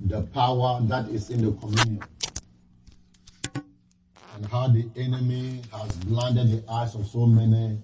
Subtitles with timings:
[0.00, 2.02] the power that is in the communion
[4.34, 7.78] and how the enemy has blinded the eyes of so many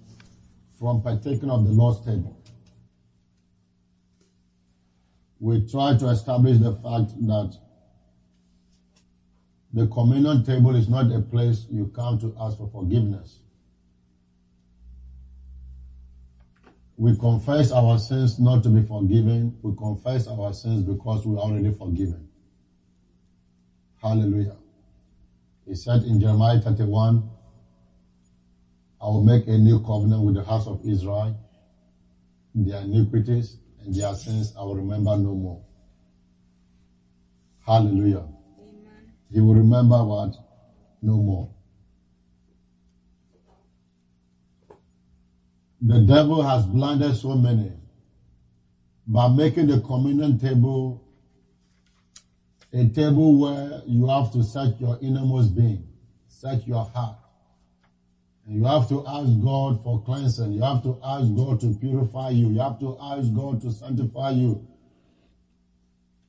[0.77, 2.37] from partaking of the Lord's table.
[5.39, 7.57] We try to establish the fact that
[9.73, 13.39] the communion table is not a place you come to ask for forgiveness.
[16.97, 19.57] We confess our sins not to be forgiven.
[19.61, 22.27] We confess our sins because we are already forgiven.
[24.01, 24.57] Hallelujah.
[25.65, 27.29] He said in Jeremiah 31,
[29.01, 31.37] I will make a new covenant with the house of Israel.
[32.53, 35.63] Their iniquities and their sins I will remember no more.
[37.65, 38.27] Hallelujah.
[38.59, 39.13] Amen.
[39.31, 40.35] He will remember what?
[41.01, 41.49] No more.
[45.81, 47.71] The devil has blinded so many
[49.07, 51.03] by making the communion table
[52.73, 55.87] a table where you have to search your innermost being,
[56.29, 57.17] search your heart.
[58.45, 60.53] And you have to ask God for cleansing.
[60.53, 62.49] You have to ask God to purify you.
[62.49, 64.65] You have to ask God to sanctify you.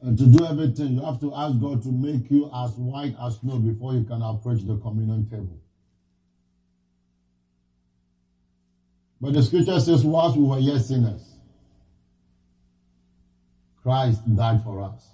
[0.01, 3.39] And to do everything, you have to ask God to make you as white as
[3.39, 5.62] snow before you can approach the communion table.
[9.23, 11.23] But the scripture says, whilst we were yet sinners,
[13.81, 15.11] Christ died for us.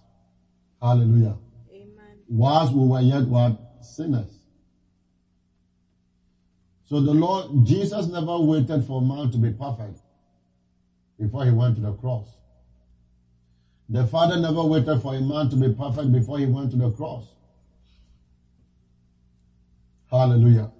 [0.80, 1.36] Hallelujah.
[1.70, 2.18] Amen.
[2.26, 3.58] Whilst we were yet what?
[3.82, 4.32] Sinners.
[6.86, 10.00] So the Lord, Jesus never waited for man to be perfect
[11.20, 12.34] before he went to the cross.
[13.90, 16.90] The Father never waited for a man to be perfect before he went to the
[16.92, 17.26] cross.
[20.10, 20.70] Hallelujah.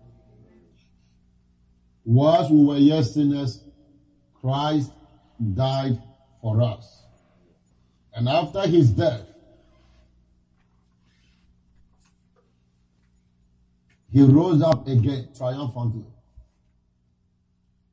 [2.11, 3.62] Whilst we were yet sinners,
[4.41, 4.91] Christ
[5.53, 6.01] died
[6.41, 7.03] for us.
[8.14, 9.27] And after his death,
[14.11, 16.06] He rose up again triumphantly.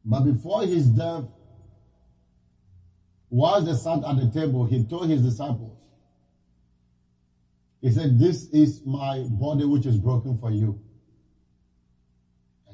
[0.06, 1.26] But before his death,
[3.30, 5.78] whilst they sat at the table, he told his disciples,
[7.82, 10.85] he said, This is my body which is broken for you.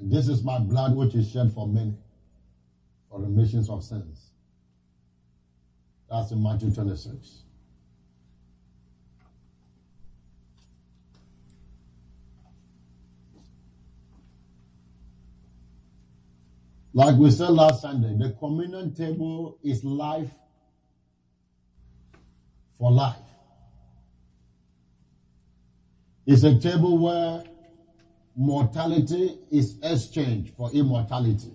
[0.02, 1.94] And this is my blood which is shed for many
[3.08, 4.32] for remissions of sins.
[6.10, 7.44] That's in Matthew 26.
[16.94, 20.32] Like we said last Sunday, the communion table is life
[22.78, 23.16] for life.
[26.26, 27.44] It's a table where
[28.36, 31.52] mortality is exchanged for immortality.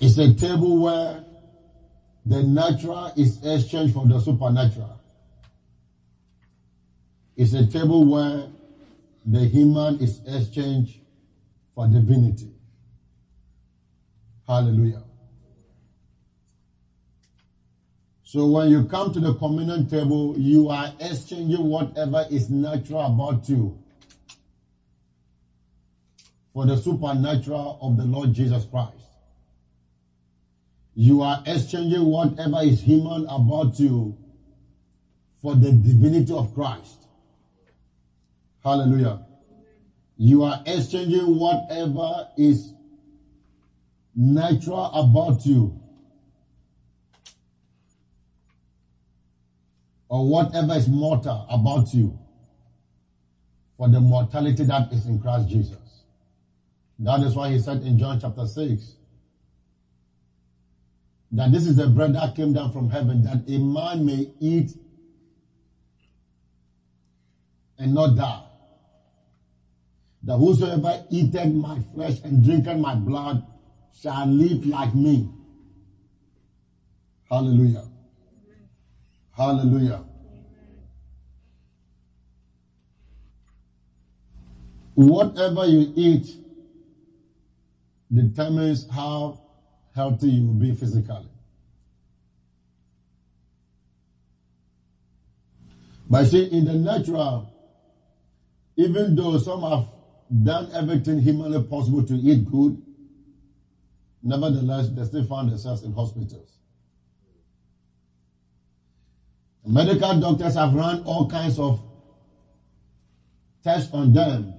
[0.00, 1.24] It's a table where
[2.26, 5.00] the natural is exchanged for the supernatural.
[7.36, 8.48] It's a table where
[9.26, 10.98] the human is exchanged
[11.74, 12.52] for divinity.
[14.46, 15.02] Hallelujah.
[18.22, 23.48] So when you come to the communion table, you are exchanging whatever is natural about
[23.48, 23.83] you
[26.54, 28.94] for the supernatural of the Lord Jesus Christ.
[30.94, 34.16] You are exchanging whatever is human about you
[35.42, 37.08] for the divinity of Christ.
[38.62, 39.26] Hallelujah.
[40.16, 42.72] You are exchanging whatever is
[44.14, 45.80] natural about you
[50.08, 52.16] or whatever is mortal about you
[53.76, 55.83] for the mortality that is in Christ Jesus.
[56.98, 58.94] That is why he said in John chapter 6
[61.32, 64.70] that this is the bread that came down from heaven that a man may eat
[67.78, 68.42] and not die.
[70.22, 73.44] That whosoever eateth my flesh and drinketh my blood
[74.00, 75.28] shall live like me.
[77.28, 77.84] Hallelujah.
[79.32, 80.04] Hallelujah.
[84.94, 86.43] Whatever you eat
[88.14, 89.40] determines how
[89.94, 91.28] healthy you will be physically.
[96.08, 97.50] But see, in the natural,
[98.76, 99.86] even though some have
[100.42, 102.80] done everything humanly possible to eat good,
[104.24, 106.48] Nevertheless, they still found themselves in hospitals.
[109.66, 111.80] Medical doctors have run all kinds of
[113.62, 114.53] tests on them,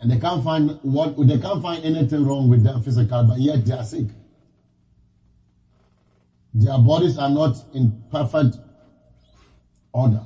[0.00, 3.64] and they can't find what they can't find anything wrong with them physical, but yet
[3.64, 4.06] they are sick.
[6.52, 8.58] Their bodies are not in perfect
[9.92, 10.20] order.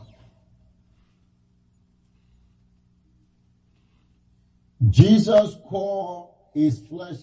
[4.90, 7.16] Jesus called his flesh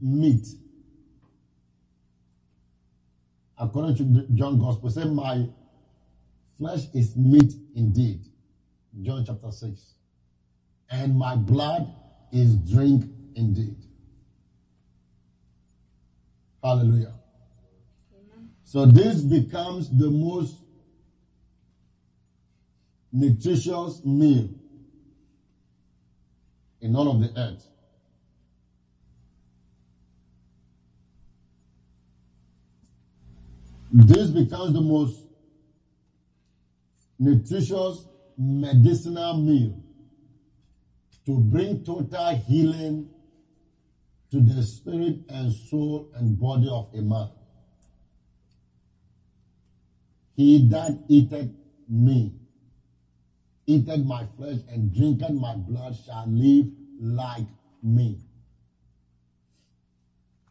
[0.00, 0.46] meat.
[3.58, 5.48] According to John Gospel, say my
[6.58, 8.20] flesh is meat indeed.
[9.02, 9.95] John chapter 6.
[10.90, 11.92] And my blood
[12.32, 13.04] is drink
[13.34, 13.76] indeed.
[16.62, 17.14] Hallelujah.
[18.12, 18.50] Amen.
[18.64, 20.56] So this becomes the most
[23.12, 24.48] nutritious meal
[26.80, 27.66] in all of the earth.
[33.92, 35.22] This becomes the most
[37.18, 38.06] nutritious
[38.36, 39.82] medicinal meal
[41.26, 43.10] to bring total healing
[44.30, 47.28] to the spirit and soul and body of a man.
[50.36, 51.50] He that eateth
[51.88, 52.34] me,
[53.66, 56.66] eateth my flesh and drinketh my blood shall live
[57.00, 57.46] like
[57.82, 58.20] me.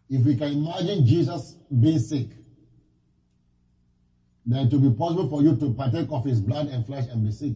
[0.09, 2.27] If we can imagine Jesus being sick,
[4.45, 7.23] then it will be possible for you to partake of his blood and flesh and
[7.23, 7.53] be sick.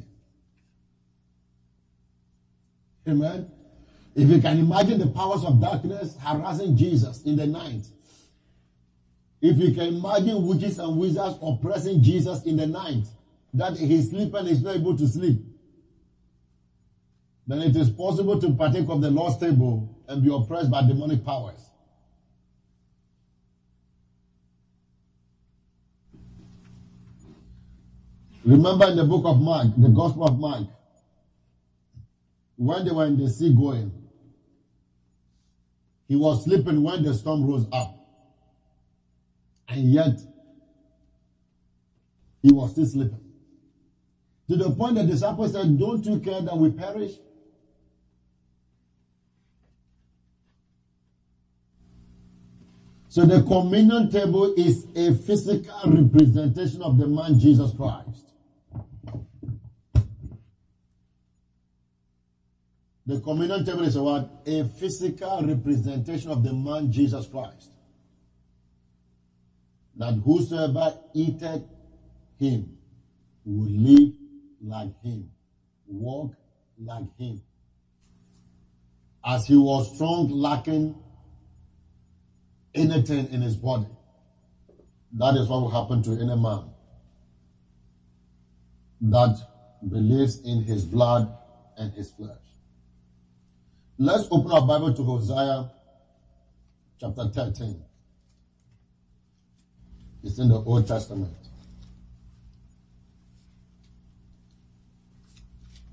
[3.08, 3.50] Amen.
[4.16, 7.84] If you can imagine the powers of darkness harassing Jesus in the night,
[9.42, 13.06] if you can imagine witches and wizards oppressing Jesus in the night,
[13.54, 15.42] that he's sleeping is not able to sleep,
[17.48, 21.26] then it is possible to partake of the Lord's table and be oppressed by demonic
[21.26, 21.70] powers.
[28.46, 30.68] Remember in the book of Mark, the Gospel of Mark,
[32.60, 33.90] when they were in the sea going,
[36.10, 37.96] he was sleeping when the storm rose up.
[39.70, 40.20] And yet,
[42.42, 43.22] he was still sleeping.
[44.50, 47.14] To the point that the disciples said, Don't you care that we perish?
[53.08, 58.29] So the communion table is a physical representation of the man Jesus Christ.
[63.10, 64.30] The communion table is what?
[64.46, 67.72] A physical representation of the man Jesus Christ.
[69.98, 71.64] That whosoever eateth
[72.38, 72.78] him
[73.44, 74.14] will live
[74.62, 75.32] like him,
[75.88, 76.36] walk
[76.78, 77.42] like him.
[79.26, 80.96] As he was strong, lacking
[82.76, 83.88] anything in his body.
[85.14, 86.70] That is what will happen to any man
[89.02, 89.36] that
[89.90, 91.36] believes in his blood
[91.76, 92.49] and his flesh.
[94.02, 95.70] Let's open our Bible to Hosea
[97.02, 97.84] chapter 13.
[100.24, 101.34] It's in the Old Testament.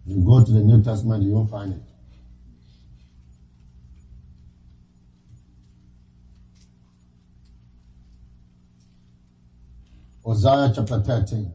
[0.05, 1.83] You go to the New Testament, you won't find it.
[10.23, 11.53] Hosea chapter 13.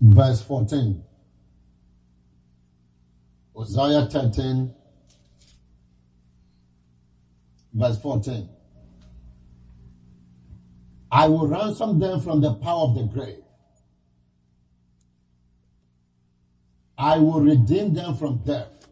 [0.00, 1.02] Verse 14.
[3.54, 4.74] Hosea 13,
[7.72, 8.48] verse 14.
[11.10, 13.42] I will ransom them from the power of the grave.
[16.98, 18.88] I will redeem them from death.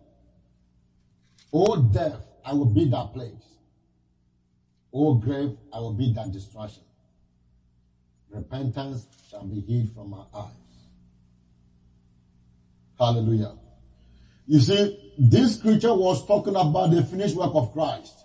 [1.52, 3.58] O death, I will be that place.
[4.92, 6.82] O grave, I will be that destruction.
[8.30, 10.63] Repentance shall be hid from my eyes.
[12.98, 13.56] Hallelujah.
[14.46, 18.24] You see, this scripture was talking about the finished work of Christ.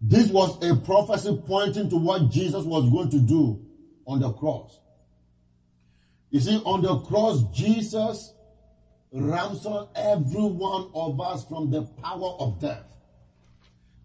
[0.00, 3.60] This was a prophecy pointing to what Jesus was going to do
[4.06, 4.78] on the cross.
[6.30, 8.32] You see, on the cross, Jesus
[9.12, 12.84] ransomed every one of us from the power of death.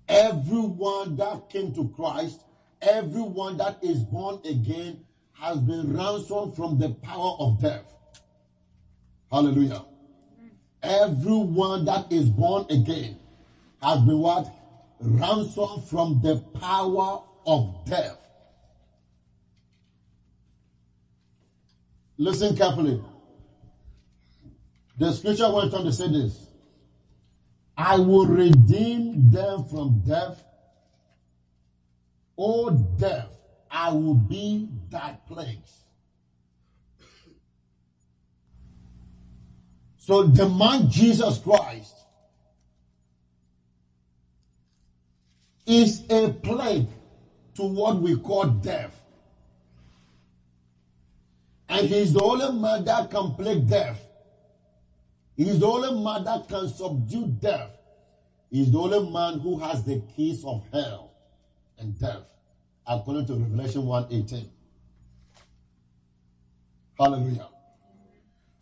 [0.08, 2.42] Everyone that came to Christ,
[2.82, 7.95] everyone that is born again, has been ransomed from the power of death.
[9.36, 9.84] Hallelujah.
[10.82, 13.20] Everyone that is born again
[13.84, 14.48] has been what?
[15.02, 18.18] Ransomed from the power of death.
[22.18, 23.04] Listen carefully.
[24.98, 26.48] The scripture went on to say this
[27.78, 30.42] I will redeem them from death.
[32.38, 33.36] O death,
[33.70, 35.85] I will be thy place.
[40.06, 41.96] So the man Jesus Christ
[45.66, 46.86] is a plague
[47.56, 49.02] to what we call death.
[51.68, 54.00] And he's the only man that can plague death.
[55.36, 57.72] He's the only man that can subdue death.
[58.52, 61.14] He's the only man who has the keys of hell
[61.80, 62.28] and death,
[62.86, 64.52] according to Revelation 1:18.
[66.96, 67.55] Hallelujah.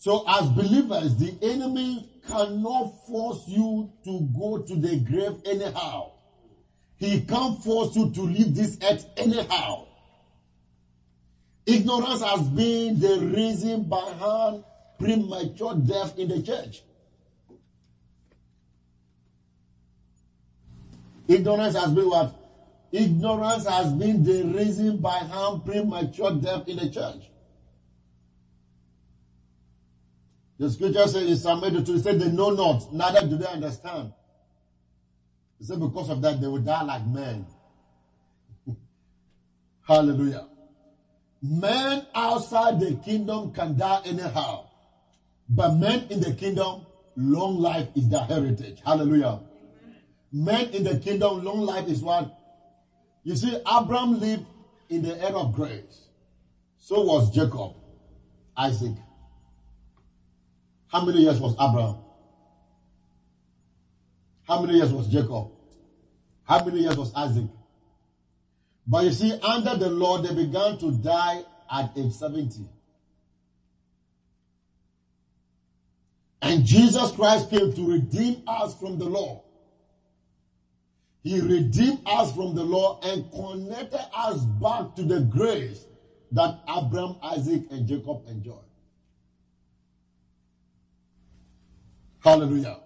[0.04, 6.12] So, as believers, the enemy cannot force you to go to the grave anyhow.
[6.98, 9.86] He can't force you to leave this earth anyhow.
[11.66, 14.66] Ignorance has been the reason behind
[15.00, 16.84] premature death in the church.
[21.30, 22.36] Ignorance has been what?
[22.92, 27.24] Ignorance has been the reason behind premature death in the church.
[30.60, 34.14] The scripture says in Psalm 82, it said they know not, neither do they understand.
[35.60, 37.46] He said because of that they will die like men.
[39.88, 40.48] Hallelujah.
[41.42, 44.70] Men outside the kingdom can die anyhow.
[45.50, 48.80] But men in the kingdom, long life is their heritage.
[48.86, 49.42] Hallelujah.
[50.32, 52.34] Men in the kingdom, long life is what?
[53.24, 54.46] You see, Abraham lived
[54.90, 56.08] in the era of grace.
[56.78, 57.76] So was Jacob,
[58.58, 58.96] Isaac.
[60.94, 61.96] How many years was Abraham?
[64.48, 65.50] How many years was Jacob?
[66.44, 67.48] How many years was Isaac?
[68.86, 72.70] But you see, under the law, they began to die at age 70.
[76.44, 79.42] And Jesus Christ came to redeem us from the law.
[81.24, 85.86] He redeemed us from the law and connected us back to the grace
[86.34, 88.60] that Abraham, Isaac, and Jacob enjoyed.
[92.24, 92.80] Hallelujah.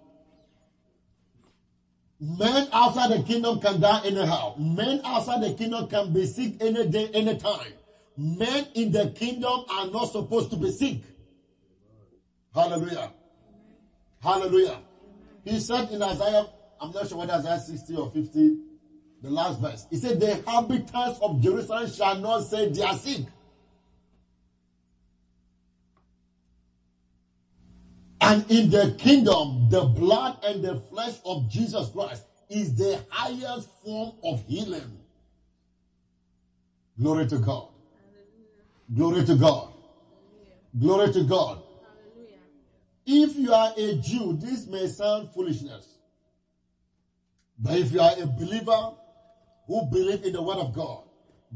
[2.20, 4.56] Men outside the kingdom can die anyhow.
[4.58, 7.72] Men outside the kingdom can be sick any day, any time.
[8.16, 11.02] Men in the kingdom are not supposed to be sick.
[12.52, 13.12] Hallelujah.
[14.20, 14.80] Hallelujah.
[15.44, 16.46] He said in Isaiah,
[16.80, 18.56] I'm not sure whether Isaiah 60 or 50,
[19.22, 19.86] the last verse.
[19.88, 23.26] He said, The inhabitants of Jerusalem shall not say they are sick.
[28.28, 33.70] And in the kingdom, the blood and the flesh of Jesus Christ is the highest
[33.82, 34.98] form of healing.
[37.00, 37.68] Glory to God.
[38.94, 39.72] Glory to God.
[40.78, 41.62] Glory to God.
[43.06, 45.88] If you are a Jew, this may sound foolishness.
[47.58, 48.92] But if you are a believer
[49.66, 51.04] who believe in the word of God,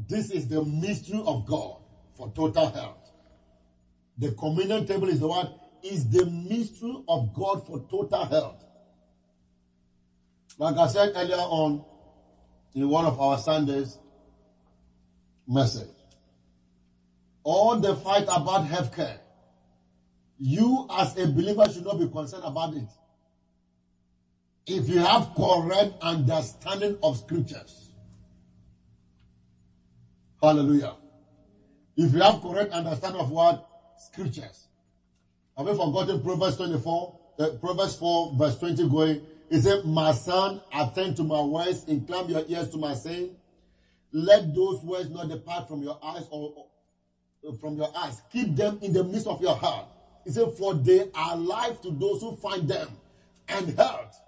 [0.09, 1.77] this is the mystery of God
[2.15, 3.11] for total health.
[4.17, 5.59] The communion table is the what?
[5.83, 8.63] Is the mystery of God for total health.
[10.57, 11.83] Like I said earlier on
[12.73, 13.97] in one of our Sundays
[15.47, 15.89] message,
[17.43, 19.17] all the fight about healthcare,
[20.39, 22.87] you as a believer should not be concerned about it.
[24.65, 27.91] If you have correct understanding of scriptures,
[30.41, 30.95] hallelujah.
[31.97, 33.67] If you have correct understanding of what?
[33.97, 34.67] Scriptures.
[35.57, 37.19] Have you forgotten Proverbs 24?
[37.39, 42.29] Uh, Proverbs 4 verse 20 going, it said, My son, attend to my words, incline
[42.29, 43.35] your ears to my saying.
[44.11, 46.67] Let those words not depart from your eyes or,
[47.43, 48.21] or from your eyes.
[48.31, 49.87] Keep them in the midst of your heart.
[50.23, 52.89] He said, For they are life to those who find them
[53.47, 54.19] and health.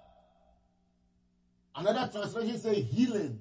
[1.74, 3.40] Another translation says healing.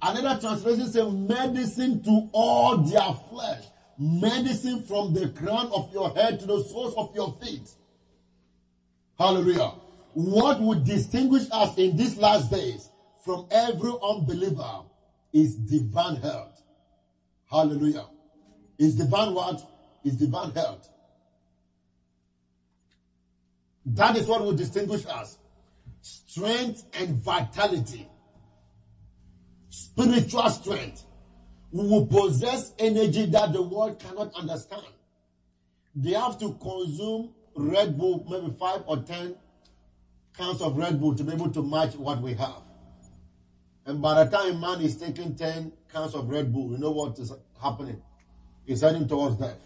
[0.00, 3.64] Another translation says medicine to all their flesh
[3.98, 7.70] medicine from the crown of your head to the soles of your feet.
[9.18, 9.72] Hallelujah.
[10.14, 12.88] What would distinguish us in these last days
[13.24, 14.82] from every unbeliever
[15.32, 16.62] is divine health.
[17.50, 18.06] Hallelujah.
[18.78, 19.62] Is divine what?
[20.04, 20.88] Is divine health.
[23.86, 25.38] That is what will distinguish us.
[26.00, 28.08] Strength and vitality.
[29.70, 31.04] Spiritual strength
[31.72, 34.82] we will possess energy that the world cannot understand.
[35.94, 39.36] They have to consume Red Bull, maybe five or ten
[40.36, 42.62] cans of Red Bull to be able to match what we have.
[43.86, 47.18] And by the time man is taking 10 cans of Red Bull, you know what
[47.18, 48.00] is happening?
[48.64, 49.58] He's heading towards death.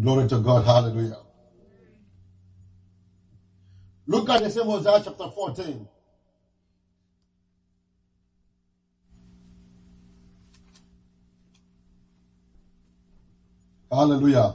[0.00, 0.64] Glory to God.
[0.64, 1.18] Hallelujah.
[4.06, 5.86] Look at the same Hosea chapter 14.
[13.92, 14.54] Hallelujah.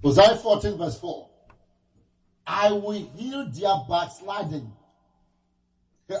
[0.00, 1.28] Hosea 14, verse 4.
[2.46, 4.72] I will heal their backsliding.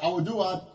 [0.02, 0.68] I will do what?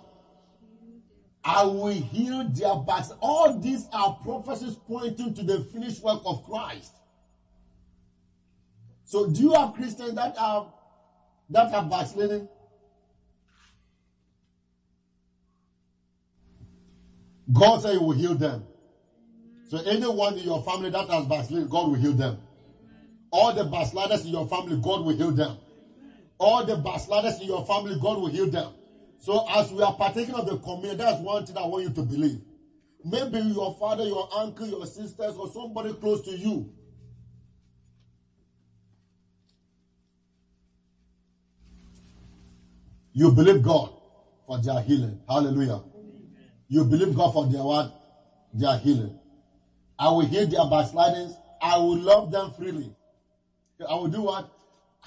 [1.43, 3.11] I will heal their backs.
[3.19, 6.93] All these are prophecies pointing to the finished work of Christ.
[9.03, 10.73] So, do you have Christians that are
[11.49, 12.47] that are backsliding?
[17.51, 18.63] God said He will heal them.
[19.73, 22.37] So, anyone in your family that has backslidden, God will heal them.
[23.31, 25.57] All the backsliders in your family, God will heal them.
[26.37, 28.71] All the backsliders in your family, God will heal them.
[29.17, 32.03] So as we are partaking of the communion, that's one thing I want you to
[32.03, 32.41] believe.
[33.03, 36.71] Maybe your father, your uncle, your sisters, or somebody close to you.
[43.11, 43.91] You believe God
[44.45, 45.19] for their healing.
[45.27, 45.81] Hallelujah.
[46.67, 47.91] You believe God for their what?
[48.53, 49.19] Their healing.
[49.97, 51.35] I will heal their backslidings.
[51.61, 52.95] I will love them freely.
[53.87, 54.51] I will do what?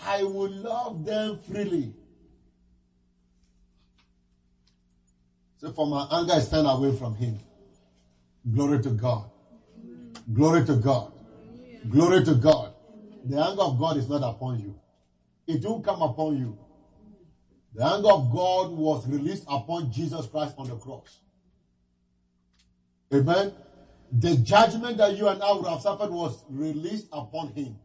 [0.05, 1.95] I will love them freely.
[5.59, 7.39] So for my anger, I stand away from him.
[8.55, 9.31] Glory to God.
[10.33, 11.13] Glory to God.
[11.89, 12.75] Glory to God.
[13.25, 14.79] The anger of God is not upon you.
[15.47, 16.59] It will come upon you.
[17.75, 21.21] The anger of God was released upon Jesus Christ on the cross.
[23.13, 23.53] Amen.
[24.19, 27.77] The judgment that you and I would have suffered was released upon him.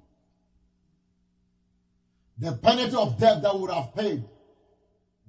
[2.37, 4.23] The penalty of death that would have paid,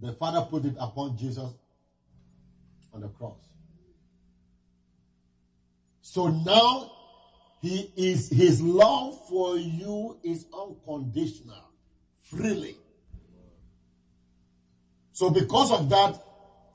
[0.00, 1.50] the Father put it upon Jesus
[2.92, 3.40] on the cross.
[6.02, 6.92] So now
[7.60, 11.70] he is his love for you is unconditional,
[12.20, 12.76] freely.
[15.12, 16.22] So because of that,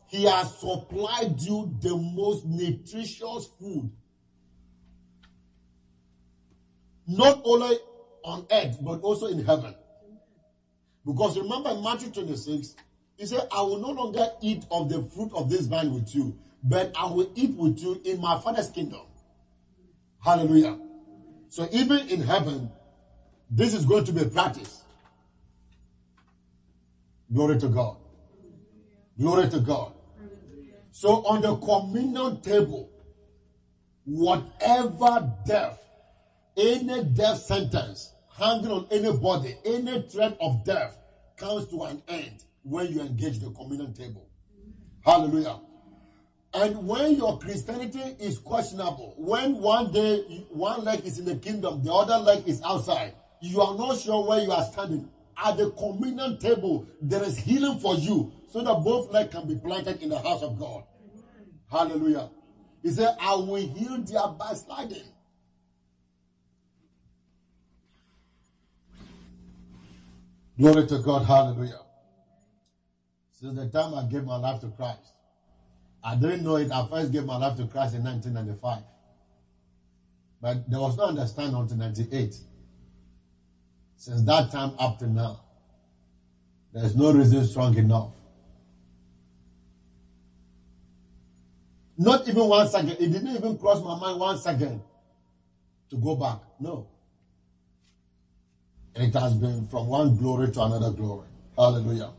[0.08, 3.90] he has supplied you the most nutritious food.
[7.08, 7.78] Not only
[8.24, 9.74] on earth, but also in heaven.
[11.06, 12.76] Because remember in Matthew 26,
[13.16, 16.38] he said, I will no longer eat of the fruit of this vine with you,
[16.64, 19.02] but I will eat with you in my Father's kingdom.
[20.24, 20.78] Hallelujah.
[21.50, 22.70] So even in heaven,
[23.50, 24.84] this is going to be a practice.
[27.34, 27.98] Glory to God.
[29.18, 29.94] Glory to God.
[30.92, 32.90] So on the communion table,
[34.04, 35.82] whatever death,
[36.58, 40.98] any death sentence, hanging on anybody, any threat of death
[41.38, 44.28] comes to an end when you engage the communion table.
[45.06, 45.60] Hallelujah.
[46.54, 51.84] And when your Christianity is questionable, when one day one leg is in the kingdom,
[51.84, 55.10] the other leg is outside, you are not sure where you are standing.
[55.38, 59.56] At the communion table, there is healing for you so that both legs can be
[59.56, 60.84] planted in the house of God.
[61.70, 62.30] Hallelujah.
[62.82, 65.04] He said, I will heal their backsliding.
[70.58, 71.26] Glory to God.
[71.26, 71.82] Hallelujah.
[73.32, 75.14] Since the time I gave my life to Christ,
[76.04, 76.72] I didn't know it.
[76.72, 78.84] I first gave my life to Christ in 1995.
[80.42, 82.36] But there was no understanding until 98.
[83.98, 85.42] Since that time up to now,
[86.74, 88.12] there's no reason strong enough.
[91.98, 92.92] Not even one second.
[92.92, 94.82] It didn't even cross my mind one second
[95.90, 96.40] to go back.
[96.60, 96.88] No.
[99.00, 101.28] It has been from one glory to another glory.
[101.56, 102.14] Hallelujah.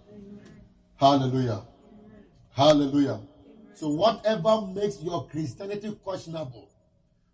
[0.97, 1.63] Hallelujah.
[2.51, 3.21] Hallelujah.
[3.75, 6.69] So, whatever makes your Christianity questionable,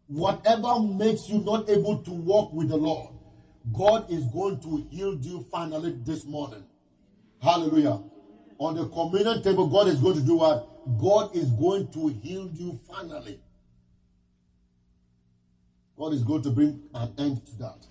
[0.06, 3.10] whatever makes you not able to walk with the Lord,
[3.72, 6.64] God is going to heal you finally this morning.
[7.42, 8.00] Hallelujah.
[8.58, 10.68] On the communion table, God is going to do what?
[10.98, 13.40] God is going to heal you finally.
[15.98, 17.86] God is going to bring an end to that.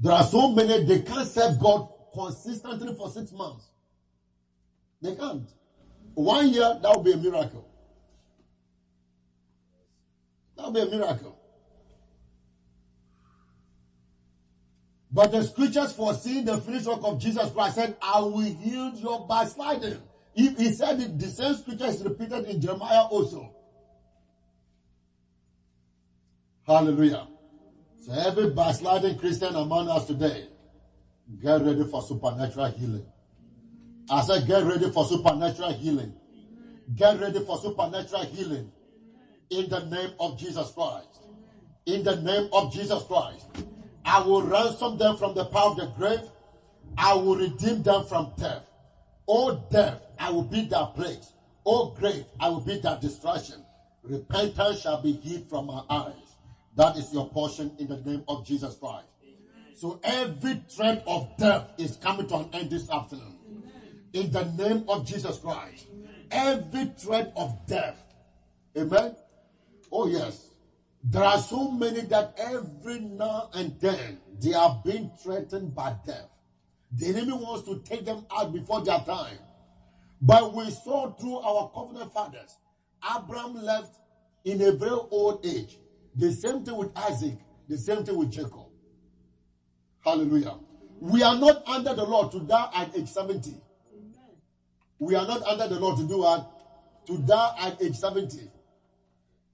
[0.00, 3.66] There are so many, they can't serve God consistently for six months.
[5.02, 5.48] They can't.
[6.14, 7.68] One year, that will be a miracle.
[10.56, 11.36] That will be a miracle.
[15.12, 19.26] But the scriptures foreseeing the finished work of Jesus Christ said, I will heal your
[19.26, 20.00] backsliding.
[20.32, 23.54] He, he said it, the same scripture is repeated in Jeremiah also.
[26.66, 27.26] Hallelujah.
[28.10, 30.48] So every backsliding Christian among us today,
[31.40, 33.06] get ready for supernatural healing.
[34.10, 36.14] I said, get ready for supernatural healing.
[36.96, 38.72] Get ready for supernatural healing.
[39.50, 41.22] In the name of Jesus Christ.
[41.86, 43.46] In the name of Jesus Christ.
[44.04, 46.28] I will ransom them from the power of the grave.
[46.98, 48.68] I will redeem them from death.
[49.28, 51.32] O death, I will be their place.
[51.64, 53.64] O grave, I will be their destruction.
[54.02, 56.29] Repentance shall be hid from our eyes.
[56.76, 59.06] That is your portion in the name of Jesus Christ.
[59.74, 63.38] So every threat of death is coming to an end this afternoon.
[64.12, 65.86] In the name of Jesus Christ.
[66.30, 68.02] Every threat of death.
[68.76, 69.16] Amen.
[69.90, 70.50] Oh, yes.
[71.02, 76.28] There are so many that every now and then they are being threatened by death.
[76.92, 79.38] The enemy wants to take them out before their time.
[80.20, 82.58] But we saw through our covenant fathers,
[83.16, 83.96] Abraham left
[84.44, 85.78] in a very old age.
[86.16, 88.66] The same thing with Isaac, the same thing with Jacob.
[90.04, 90.56] Hallelujah.
[91.00, 93.54] We are not under the law to die at age 70.
[94.98, 97.06] We are not under the law to do what?
[97.06, 98.50] To die at age 70.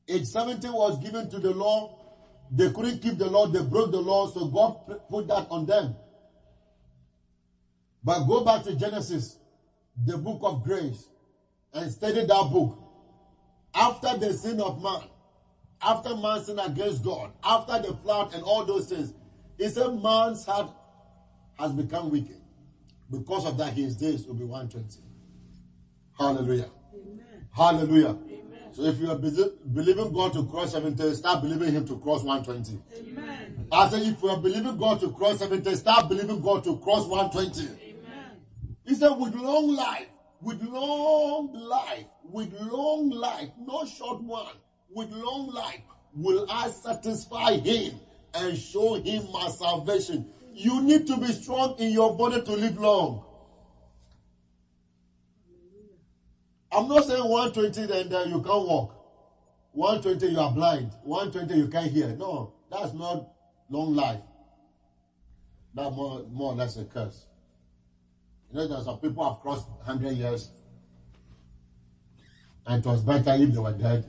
[0.09, 1.99] Age 70 was given to the law.
[2.51, 3.47] They couldn't keep the law.
[3.47, 4.29] They broke the law.
[4.31, 5.97] So God put that on them.
[8.03, 9.37] But go back to Genesis,
[10.05, 11.09] the book of grace,
[11.73, 12.79] and study that book.
[13.75, 15.03] After the sin of man,
[15.83, 19.13] after man sinned against God, after the flood and all those things,
[19.59, 20.71] he said man's heart
[21.59, 22.41] has become wicked.
[23.11, 25.01] Because of that, his days will be 120.
[26.19, 26.71] Hallelujah.
[26.95, 27.47] Amen.
[27.53, 28.09] Hallelujah.
[28.09, 28.47] Amen.
[28.73, 32.83] So if you are believing God to cross 70, start believing Him to cross 120.
[33.11, 33.69] Amen.
[33.73, 37.07] I say if you are believing God to cross 70, start believing God to cross
[37.07, 37.63] 120.
[37.63, 38.41] Amen.
[38.85, 40.09] He said, with long life,
[40.41, 44.57] with long life, with long life, no short one,
[44.91, 45.81] with long life,
[46.15, 48.01] will I satisfy Him
[48.35, 50.27] and show Him my salvation.
[50.55, 53.25] You need to be strong in your body to live long.
[56.73, 58.95] I'm not saying 120 and then you can't walk.
[59.73, 60.91] 120 you are blind.
[61.05, 62.09] 120 you can't hear.
[62.09, 63.29] No, that's not
[63.71, 64.21] long life.
[65.75, 67.27] That's more, more or less a curse.
[68.51, 70.51] You know, there's some people have crossed 100 years
[72.67, 74.05] and it was better if they were dead.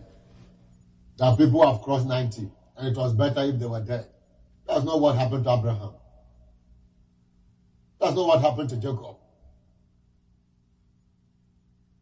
[1.19, 4.07] Are people have crossed 90 and it was better if they were dead.
[4.67, 5.91] That's not what happened to Abraham.
[7.99, 9.15] That's not what happened to Jacob.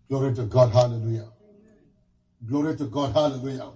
[0.10, 0.71] Glory to God.
[0.71, 1.30] Hallelujah.
[2.45, 3.13] Glory to God.
[3.13, 3.71] Hallelujah.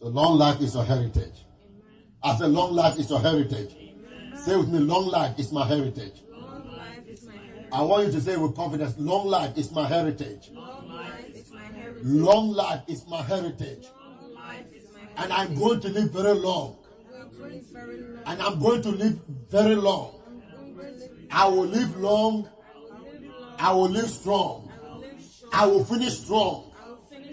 [0.00, 1.44] So long life is your heritage.
[2.22, 3.76] I said long life is your heritage.
[4.34, 6.22] Say with me, long life is my heritage.
[6.30, 7.68] Long life is my heritage.
[7.72, 10.50] I want you to say with confidence, long life is my heritage.
[10.52, 12.04] Long life is my heritage.
[12.04, 13.86] Long life is my heritage.
[15.16, 16.76] And I'm going to live very long.
[18.26, 19.18] And I'm going to live
[19.50, 20.14] very long.
[21.30, 22.48] I will live long.
[23.58, 24.70] I will live strong.
[25.52, 26.72] I will finish strong.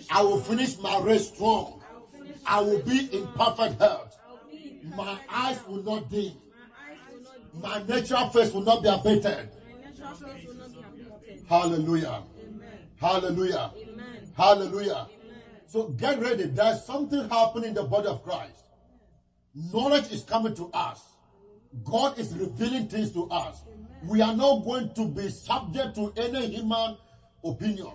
[0.10, 1.82] I will finish my race strong.
[2.46, 4.18] I will be in perfect health.
[4.96, 6.34] My eyes will not dim.
[7.54, 9.50] My natural face will not be abated.
[11.50, 12.24] Hallelujah.
[13.00, 13.72] Hallelujah.
[14.36, 15.08] Hallelujah.
[15.68, 16.44] So get ready.
[16.44, 18.64] There's something happening in the body of Christ.
[19.54, 21.02] Knowledge is coming to us.
[21.84, 23.64] God is revealing things to us.
[24.04, 26.98] We are not going to be subject to any human
[27.44, 27.92] opinion.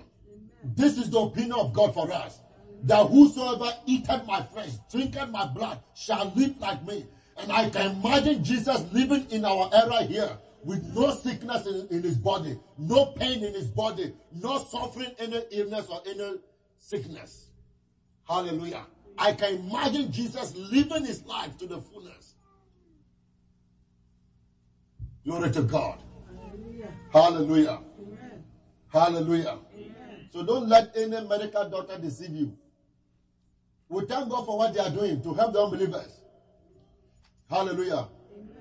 [0.62, 2.40] This is the opinion of God for us.
[2.84, 7.06] That whosoever eateth my flesh, drinketh my blood, shall live like me.
[7.38, 12.02] And I can imagine Jesus living in our era here with no sickness in, in,
[12.02, 16.38] his body, no pain in his body, no suffering any illness or any
[16.78, 17.51] sickness.
[18.28, 18.86] Hallelujah.
[19.18, 22.34] I can imagine Jesus living his life to the fullness.
[25.24, 25.98] Glory to God.
[27.12, 27.80] Hallelujah.
[28.88, 29.58] Hallelujah.
[30.30, 32.56] So don't let any medical doctor deceive you.
[33.88, 36.20] We thank God for what they are doing to help the unbelievers.
[37.50, 38.08] Hallelujah.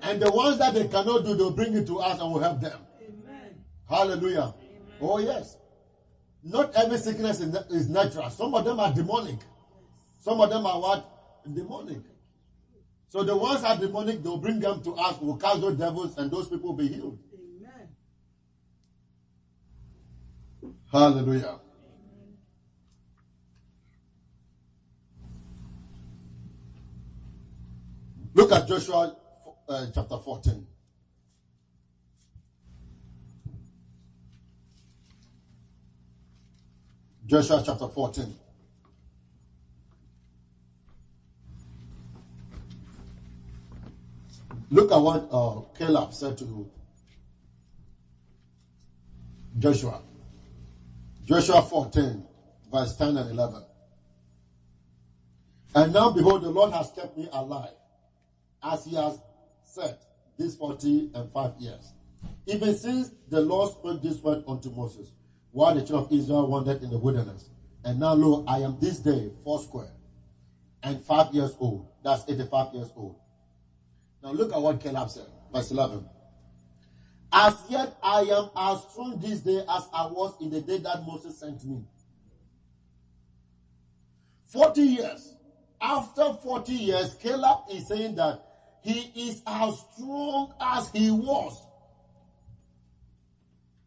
[0.02, 2.60] And the ones that they cannot do, they'll bring it to us and we'll help
[2.60, 2.78] them.
[3.88, 4.54] Hallelujah.
[5.00, 5.56] Oh, yes.
[6.42, 8.28] Not every sickness is natural.
[8.30, 9.38] Some of them are demonic.
[10.22, 11.42] Some of them are what?
[11.44, 11.98] the Demonic.
[13.08, 15.18] So the ones are demonic, they'll bring them to us.
[15.20, 17.18] We'll cast those devils and those people will be healed.
[20.92, 21.58] Hallelujah.
[28.34, 29.16] Look at Joshua
[29.68, 30.66] uh, chapter 14.
[37.26, 38.34] Joshua chapter 14.
[44.72, 46.66] Look at what uh, Caleb said to
[49.58, 50.00] Joshua.
[51.26, 52.24] Joshua 14,
[52.72, 53.64] verse 10 and 11.
[55.74, 57.74] And now behold, the Lord has kept me alive,
[58.62, 59.20] as he has
[59.62, 59.98] said,
[60.38, 61.92] these 40 and 5 years.
[62.46, 65.12] Even since the Lord spoke this word unto Moses,
[65.50, 67.50] while the children of Israel wandered in the wilderness.
[67.84, 69.90] And now, lo, I am this day four square
[70.82, 71.88] and five years old.
[72.02, 73.16] That's 85 years old.
[74.22, 76.04] Now look at what Caleb said, verse 11.
[77.32, 81.06] As yet I am as strong this day as I was in the day that
[81.06, 81.82] Moses sent me.
[84.46, 85.34] 40 years.
[85.80, 88.44] After 40 years, Caleb is saying that
[88.82, 91.66] he is as strong as he was.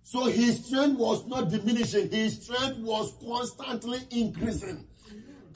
[0.01, 4.85] So his strength was not diminishing, his strength was constantly increasing.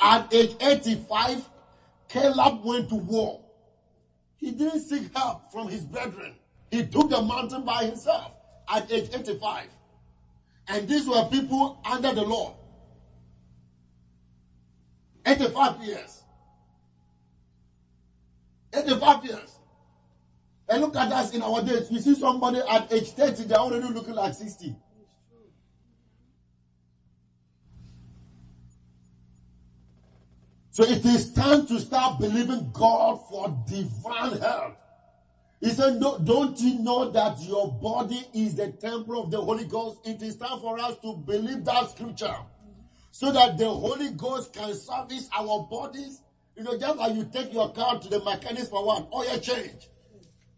[0.01, 1.49] At age 85,
[2.07, 3.41] Caleb went to war.
[4.39, 6.35] He didn't seek help from his brethren.
[6.71, 8.31] He took the mountain by himself
[8.73, 9.67] at age 85.
[10.69, 12.55] And these were people under the law.
[15.25, 16.23] 85 years.
[18.73, 19.59] 85 years.
[20.69, 21.89] And look at us in our days.
[21.89, 24.75] We see somebody at age 30, they're already looking like 60.
[30.79, 34.77] So it is time to start believing God for divine health.
[35.59, 39.65] He said, no, Don't you know that your body is the temple of the Holy
[39.65, 39.99] Ghost?
[40.05, 42.33] It is time for us to believe that scripture
[43.11, 46.21] so that the Holy Ghost can service our bodies.
[46.55, 49.09] You know, just like you take your car to the mechanic for what?
[49.13, 49.89] Oil change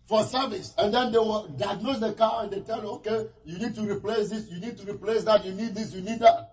[0.06, 0.76] for service.
[0.78, 3.82] And then they will diagnose the car and they tell you, okay, you need to
[3.92, 6.52] replace this, you need to replace that, you need this, you need that.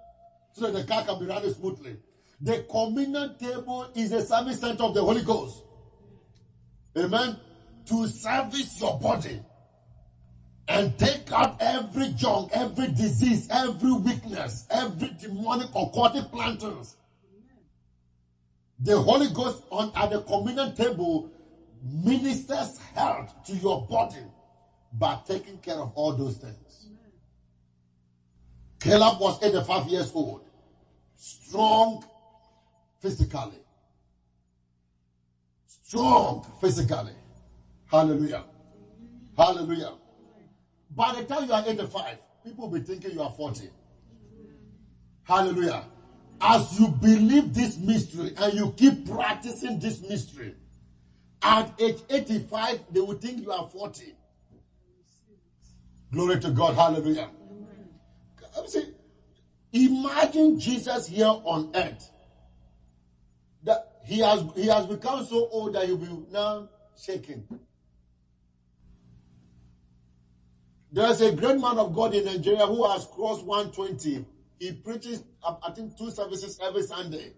[0.54, 1.98] So that the car can be running smoothly.
[2.40, 5.64] The communion table is a service center of the Holy Ghost.
[6.96, 7.36] Amen.
[7.86, 9.40] To service your body
[10.68, 16.96] and take out every junk, every disease, every weakness, every demonic occultic planters.
[18.80, 21.30] The Holy Ghost on at the communion table
[21.82, 24.22] ministers health to your body
[24.92, 26.86] by taking care of all those things.
[28.78, 30.44] Caleb was 85 years old,
[31.16, 32.04] strong
[33.00, 33.58] physically.
[35.66, 37.12] Strong physically.
[37.86, 38.44] Hallelujah.
[39.36, 39.94] Hallelujah.
[40.94, 43.70] By the time you are 85, people will be thinking you are 40.
[45.24, 45.84] Hallelujah.
[46.40, 50.54] As you believe this mystery and you keep practicing this mystery,
[51.42, 54.14] at age 85, they will think you are 40.
[56.12, 56.74] Glory to God.
[56.74, 57.30] Hallelujah.
[58.66, 58.94] See.
[59.72, 62.10] Imagine Jesus here on earth
[64.08, 66.66] he has he has become so old that he'll be now
[66.98, 67.46] shaking.
[70.90, 74.24] There's a great man of God in Nigeria who has crossed 120.
[74.58, 77.34] He preaches, I think, two services every Sunday.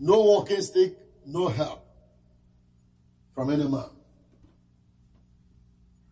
[0.00, 1.86] No walking stick, no help
[3.32, 3.90] from any man.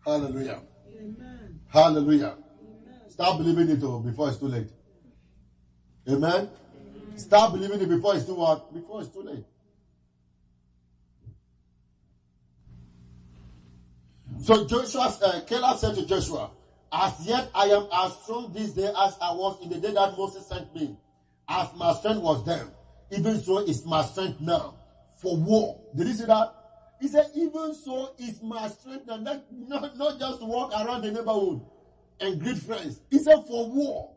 [0.05, 0.61] Hallelujah.
[0.97, 1.59] Amen.
[1.67, 2.37] Hallelujah.
[2.61, 3.09] Amen.
[3.09, 4.69] Start believing it all before it's too late.
[6.07, 6.49] Amen.
[7.19, 8.73] Start believing it before it's too what?
[8.73, 9.45] Before it's too late.
[14.41, 16.51] So Joshua, uh, Caleb said to Joshua,
[16.91, 20.17] As yet I am as strong this day as I was in the day that
[20.17, 20.97] Moses sent me.
[21.47, 22.67] As my strength was then,
[23.11, 24.75] even so is my strength now
[25.21, 25.81] for war.
[25.95, 26.53] Did you see that?
[27.01, 29.17] He said, even so is my strength now.
[29.17, 31.61] Not, not, not just walk around the neighborhood
[32.19, 33.01] and greet friends.
[33.09, 34.11] He said, for war.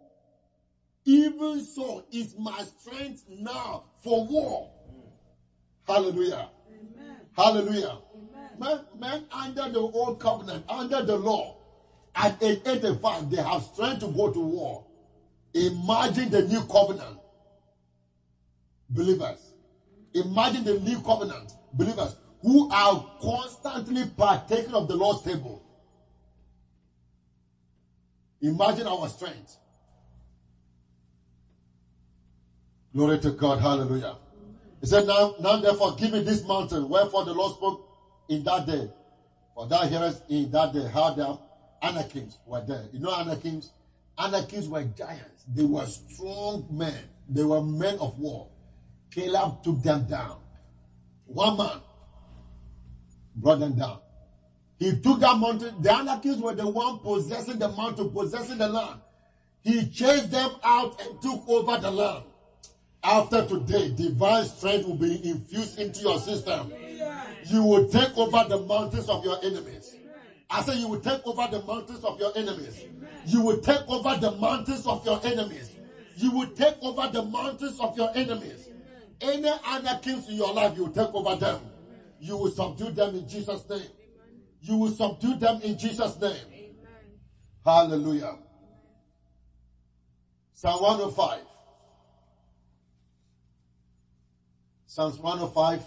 [1.05, 4.71] Even so is my strength now for war.
[5.87, 6.49] Hallelujah.
[6.69, 7.17] Amen.
[7.37, 7.99] Hallelujah.
[8.59, 11.57] Men, men under the old covenant, under the law,
[12.15, 14.87] at age 85, they have strength to go to war.
[15.55, 17.19] Imagine the new covenant.
[18.89, 19.53] Believers.
[20.15, 21.53] Imagine the new covenant.
[21.73, 25.63] Believers who are constantly partaking of the Lord's table.
[28.41, 29.57] Imagine our strength.
[32.95, 33.61] Glory to God.
[33.61, 34.17] Hallelujah.
[34.81, 36.89] He said, now, now therefore give me this mountain.
[36.89, 37.89] Wherefore the Lord spoke
[38.29, 38.91] in that day.
[39.55, 41.39] For thou hearest in that day how the
[41.83, 42.85] Anakims were there.
[42.93, 43.71] You know Anakims?
[44.19, 45.45] Anakims were giants.
[45.55, 46.99] They were strong men.
[47.29, 48.49] They were men of war.
[49.11, 50.39] Caleb took them down.
[51.27, 51.81] One man
[53.37, 54.01] brought them down.
[54.79, 55.81] He took that mountain.
[55.81, 59.01] The Anakims were the one possessing the mountain, possessing the land.
[59.63, 62.25] He chased them out and took over the land.
[63.05, 66.73] After today, divine strength will be infused into your system.
[67.47, 69.97] You will take over the mountains of your enemies.
[70.49, 72.85] I say you will take over the mountains of your enemies.
[73.27, 75.71] You will take over the mountains of your enemies.
[76.17, 78.69] You will take over the mountains of your enemies.
[79.21, 81.61] Any other kings in your life, you will take over them.
[82.21, 83.89] You will subdue them in Jesus' name.
[84.61, 86.77] You will subdue them in Jesus' name.
[87.65, 88.37] Hallelujah.
[90.53, 91.41] Psalm 105.
[94.95, 95.83] Psalms 105.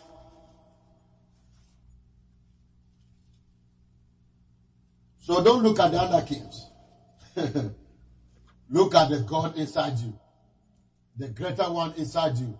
[5.19, 6.71] So don't look at the other kings.
[8.71, 10.19] look at the God inside you,
[11.15, 12.57] the greater one inside you.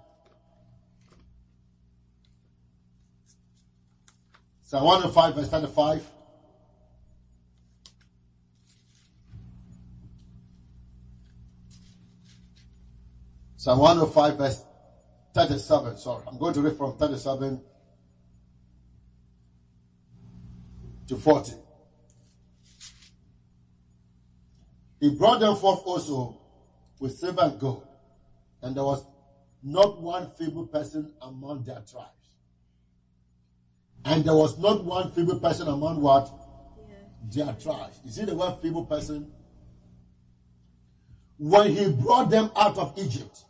[4.62, 6.08] Psalm 105, verse 35.
[13.58, 14.62] Psalm 105, verse
[15.36, 15.98] 37.
[15.98, 17.62] Sorry, I'm going to read from 37
[21.10, 21.52] to 40.
[25.02, 26.40] He brought them forth also
[27.02, 27.86] with silver and gold,
[28.62, 29.06] and there was
[29.62, 32.38] not one feeble person among their tribes.
[34.06, 36.32] And there was not one feeble person among what?
[36.88, 37.46] Yeah.
[37.46, 38.00] Their tribes.
[38.06, 39.34] You see the word feeble person?
[41.38, 43.44] When he brought them out of Egypt,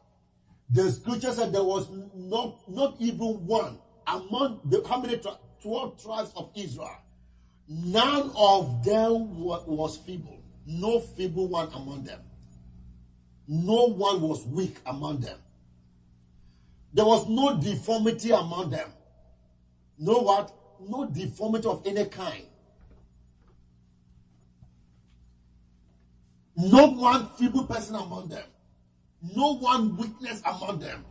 [0.70, 5.20] the scripture said there was not, not even one among the how many
[5.62, 6.98] 12 tribes of Israel.
[7.68, 10.44] None of them was feeble.
[10.66, 12.20] No feeble one among them.
[13.48, 15.38] No one was weak among them.
[16.94, 18.90] There was no deformity among them.
[19.98, 20.54] No what?
[20.88, 22.46] No deformity of any kind.
[26.58, 28.46] Not one feeble person among them
[29.36, 31.06] no one weakness among them.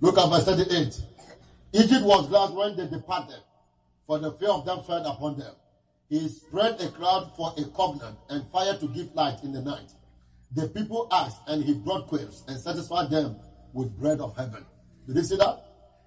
[0.00, 1.00] Look at verse 38.
[1.72, 3.40] Egypt was glad when they departed,
[4.06, 5.54] for the fear of them fell upon them.
[6.08, 9.92] He spread a cloud for a covenant and fire to give light in the night.
[10.52, 13.36] The people asked, and he brought quails and satisfied them
[13.72, 14.64] with bread of heaven.
[15.06, 15.64] Did you see that?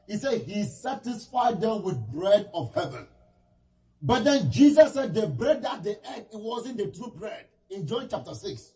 [0.08, 3.08] He said he satisfied them with bread of heaven.
[4.06, 7.46] But then Jesus said the bread that they ate, it wasn't the true bread.
[7.70, 8.74] In John chapter 6.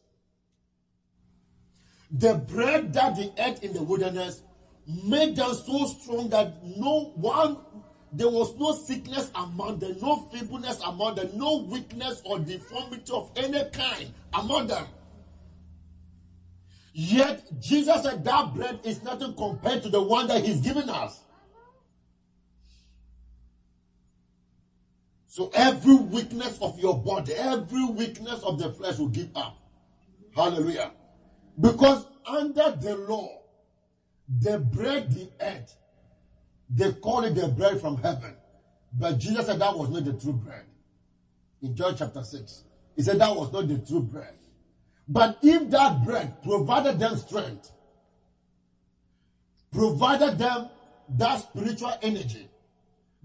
[2.10, 4.42] The bread that they ate in the wilderness
[5.04, 7.58] made them so strong that no one,
[8.14, 13.30] there was no sickness among them, no feebleness among them, no weakness or deformity of
[13.36, 14.86] any kind among them.
[16.94, 21.20] Yet Jesus said that bread is nothing compared to the one that he's given us.
[25.38, 29.56] So every weakness of your body, every weakness of the flesh will give up.
[30.36, 30.94] Hallelujah.
[31.62, 33.44] Because under the law,
[34.28, 35.76] the bread the ate,
[36.72, 38.34] they call it the bread from heaven.
[38.92, 40.66] But Jesus said that was not the true bread.
[41.62, 42.64] In John chapter 6,
[42.96, 44.34] he said that was not the true bread.
[45.08, 47.72] But if that bread provided them strength,
[49.72, 50.70] provided them
[51.10, 52.50] that spiritual energy,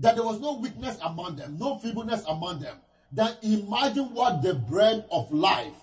[0.02, 2.76] that there was no weakness among them, no feebleness among them,
[3.12, 5.74] then imagine what the bread of life,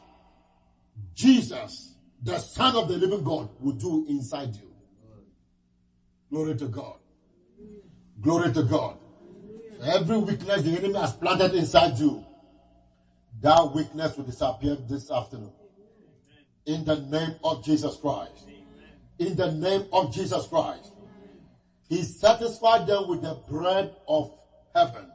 [1.16, 4.74] Jesus, the Son of the living God, will do inside you.
[6.30, 6.98] Glory to God.
[8.20, 8.98] Glory to God.
[9.78, 12.26] So every weakness the enemy has planted inside you,
[13.42, 15.54] that weakness will disappear this afternoon.
[16.66, 18.50] In the name of Jesus Christ.
[19.18, 20.92] In the name of Jesus Christ.
[21.90, 24.32] He satisfied them with the bread of
[24.76, 25.12] heaven.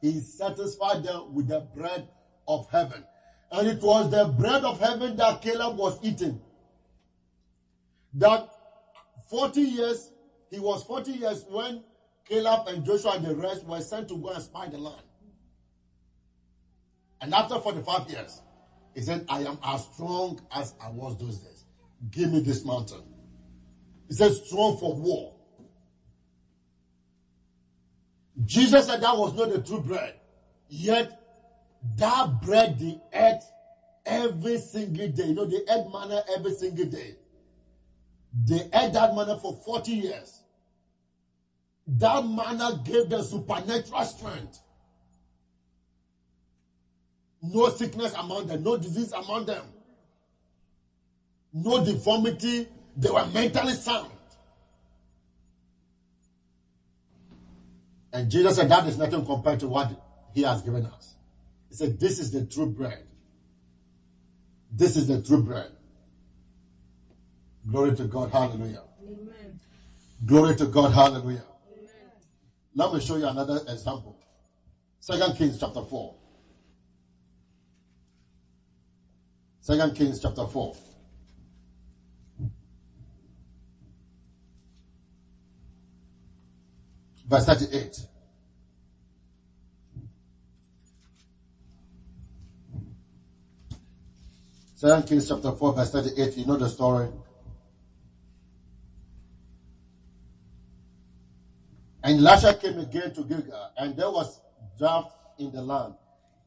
[0.00, 2.08] He satisfied them with the bread
[2.46, 3.04] of heaven.
[3.50, 6.40] And it was the bread of heaven that Caleb was eating.
[8.14, 8.48] That
[9.28, 10.10] 40 years,
[10.50, 11.82] he was 40 years when
[12.24, 15.02] Caleb and Joshua and the rest were sent to go and spy the land.
[17.20, 18.40] And after 45 years,
[18.94, 21.64] he said, I am as strong as I was those days.
[22.10, 23.02] Give me this mountain.
[24.08, 25.34] He said, strong for war.
[28.44, 30.14] Jesus said that was not the true bread.
[30.68, 31.20] Yet,
[31.96, 33.42] that bread they ate
[34.06, 35.26] every single day.
[35.26, 37.16] You know, they ate manna every single day.
[38.46, 40.40] They ate that manna for 40 years.
[41.86, 44.60] That manna gave them supernatural strength.
[47.42, 49.64] No sickness among them, no disease among them,
[51.52, 52.68] no deformity.
[52.96, 54.10] They were mentally sound.
[58.12, 59.90] And Jesus said that is nothing compared to what
[60.34, 61.14] he has given us.
[61.68, 63.04] He said, This is the true bread.
[64.70, 65.70] This is the true bread.
[67.70, 68.30] Glory to God.
[68.30, 68.82] Hallelujah.
[69.02, 69.60] Amen.
[70.26, 70.92] Glory to God.
[70.92, 71.44] Hallelujah.
[71.72, 71.90] Amen.
[72.74, 74.18] Let me show you another example.
[75.00, 76.14] Second Kings chapter 4.
[79.60, 80.76] Second Kings chapter 4.
[87.26, 88.00] verse 38.
[94.74, 97.08] Second Kings chapter 4 verse 38, you know the story.
[102.04, 104.40] And Elisha came again to Gilgal, and there was
[104.76, 105.94] drought in the land.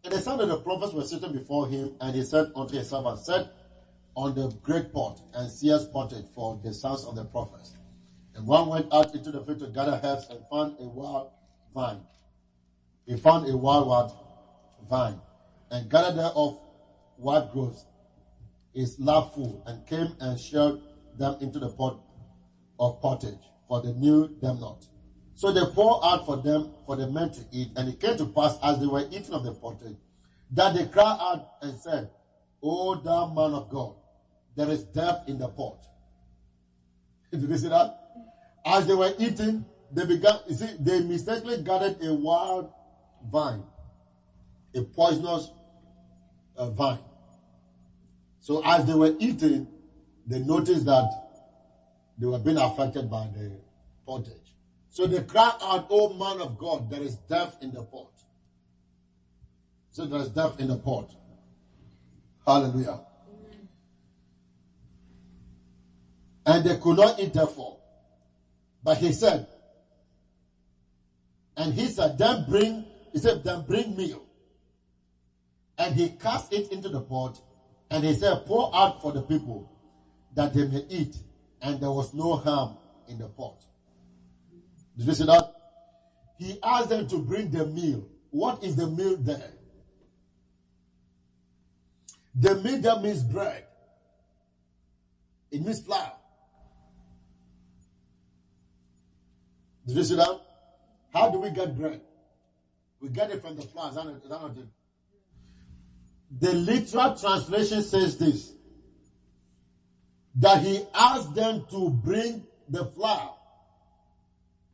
[0.03, 2.89] And the son of the prophets were sitting before him, and he said unto his
[2.89, 3.47] servant, Set
[4.15, 7.71] on the great pot and seers it for the sons of the prophets.
[8.36, 11.32] And one went out into the field to gather herbs and found a wild
[11.74, 12.02] vine.
[13.06, 14.14] He found a wild what?
[14.90, 15.22] Vine.
[15.72, 16.60] And gathered thereof
[17.18, 17.86] wild growths,
[18.74, 20.82] his lap full, and came and shared
[21.18, 22.02] them into the pot
[22.78, 24.86] of pottage, for they knew them not.
[25.36, 27.70] So they poured out for them, for the men to eat.
[27.78, 29.98] And it came to pass, as they were eating of the pottage,
[30.52, 32.10] that they cried out and said,
[32.62, 33.96] O thou man of God,
[34.56, 35.84] there is death in the pot.
[37.32, 38.05] Did you see that?
[38.66, 42.72] As they were eating, they began, you see, they mistakenly gathered a wild
[43.32, 43.63] vine,
[44.74, 45.51] a poisonous
[46.57, 46.99] uh, vine.
[48.39, 49.68] So as they were eating,
[50.26, 51.09] they noticed that
[52.18, 53.59] they were being affected by the
[54.05, 54.55] pottage.
[54.89, 58.11] So they cried out, Oh man of God, there is death in the pot.
[59.91, 61.11] So there is death in the pot.
[62.45, 63.01] Hallelujah.
[66.45, 67.80] And they could not eat therefore.
[68.86, 69.48] But he said,
[71.58, 74.24] and he said, then bring, he said, then bring meal.
[75.80, 77.42] And he cast it into the pot,
[77.90, 79.72] and he said, pour out for the people
[80.36, 81.18] that they may eat.
[81.64, 82.78] And there was no harm
[83.08, 83.64] in the pot.
[84.96, 85.52] Did you see that?
[86.38, 88.08] He asked them to bring the meal.
[88.30, 89.52] What is the meal there?
[92.36, 93.66] The meal that means bread.
[95.50, 96.12] It means flour.
[99.88, 100.42] Did you see that?
[101.14, 102.02] How do we get bread?
[103.00, 103.90] We get it from the flour.
[103.90, 104.66] Is that, not it?
[106.40, 108.52] The literal translation says this
[110.38, 113.36] that he asked them to bring the flour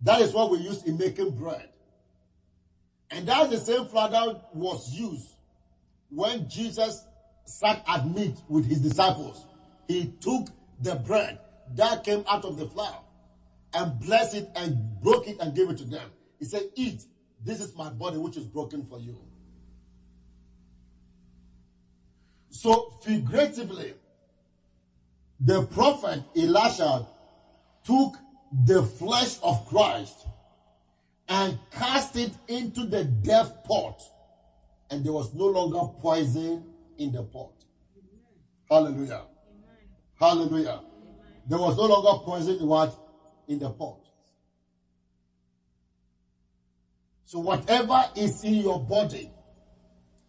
[0.01, 1.69] that is what we use in making bread.
[3.11, 5.35] And that's the same flour that was used
[6.09, 7.05] when Jesus
[7.45, 9.45] sat at meat with his disciples.
[9.87, 10.47] He took
[10.81, 11.39] the bread
[11.75, 12.97] that came out of the flour
[13.73, 16.09] and blessed it and broke it and gave it to them.
[16.39, 17.03] He said, Eat,
[17.43, 19.17] this is my body which is broken for you.
[22.49, 23.93] So, figuratively,
[25.39, 27.07] the prophet Elisha
[27.83, 28.15] took
[28.65, 30.27] the flesh of Christ
[31.27, 34.01] and cast it into the death pot,
[34.89, 36.65] and there was no longer poison
[36.97, 37.53] in the pot.
[38.69, 39.23] Hallelujah.
[40.19, 40.81] Hallelujah.
[41.47, 42.97] There was no longer poison in what?
[43.51, 43.99] In the pot.
[47.25, 49.29] So whatever is in your body,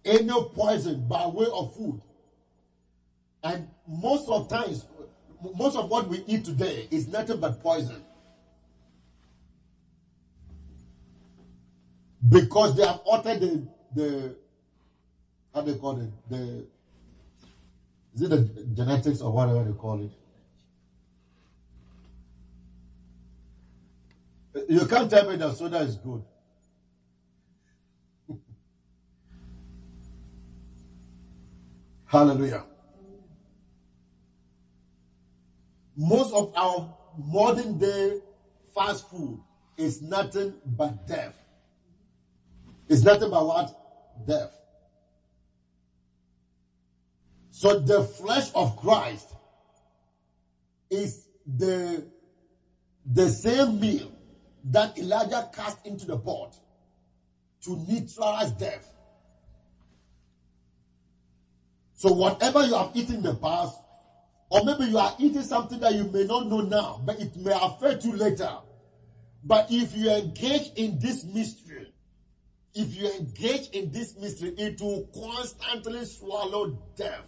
[0.04, 2.00] any poison by way of food,
[3.44, 4.86] and most of times,
[5.56, 8.02] most of what we eat today is nothing but poison.
[12.28, 14.36] because they have altered the the
[15.54, 16.66] how they call it the
[18.14, 20.10] is it the genetics or whatever they call it.
[24.68, 26.22] You can't tell me that soda is good.
[32.07, 32.64] Hallelujah.
[35.96, 38.20] Most of our modern day
[38.74, 39.40] fast food
[39.76, 41.38] is nothing but death.
[42.88, 44.26] It's nothing but what?
[44.26, 44.59] Death.
[47.50, 49.28] So the flesh of Christ
[50.90, 52.07] is the,
[53.07, 54.12] the same meal
[54.64, 56.56] that Elijah cast into the pot
[57.64, 58.88] to neutralize death.
[61.94, 63.78] So whatever you have eaten in the past,
[64.50, 67.52] or maybe you are eating something that you may not know now, but it may
[67.52, 68.50] affect you later.
[69.44, 71.92] But if you engage in this mystery,
[72.74, 77.24] if you engage in this mystery, it will constantly swallow death.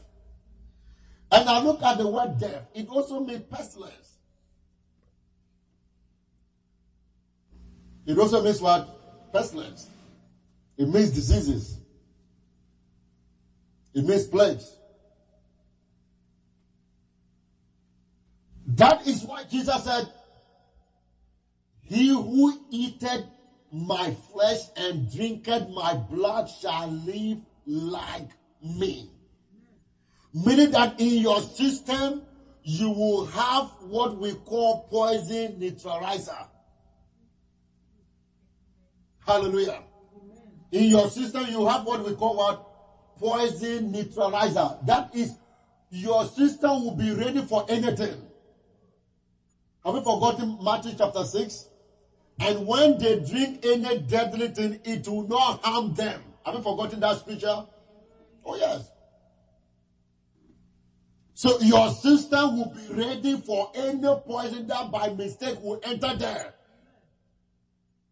[1.30, 4.13] And I look at the word death, it also means pestilence.
[8.06, 9.32] It also means what?
[9.32, 9.88] Pestilence.
[10.76, 11.78] It means diseases.
[13.94, 14.76] It means plagues.
[18.66, 20.08] That is why Jesus said,
[21.82, 23.24] He who eateth
[23.70, 28.30] my flesh and drinketh my blood shall live like
[28.62, 29.10] me.
[30.32, 32.22] Meaning that in your system,
[32.62, 36.48] you will have what we call poison neutralizer.
[39.26, 39.82] Hallelujah.
[40.72, 43.18] In your system, you have what we call what?
[43.18, 44.76] Poison neutralizer.
[44.86, 45.34] That is,
[45.90, 48.20] your system will be ready for anything.
[49.84, 51.68] Have you forgotten Matthew chapter 6?
[52.40, 56.20] And when they drink any deadly thing, it will not harm them.
[56.44, 57.64] Have you forgotten that scripture?
[58.44, 58.90] Oh, yes.
[61.34, 66.54] So your system will be ready for any poison that by mistake will enter there.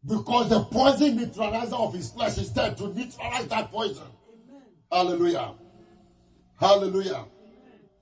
[0.05, 4.03] Because the poison neutralizer of his flesh is there to neutralize that poison.
[4.51, 4.63] Amen.
[4.91, 5.55] Hallelujah.
[6.59, 7.11] Hallelujah.
[7.11, 7.27] Amen.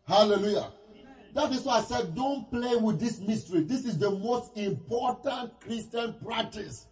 [0.08, 0.72] Hallelujah.
[0.92, 1.06] Amen.
[1.34, 3.64] That is why I said, don't play with this mystery.
[3.64, 6.86] This is the most important Christian practice.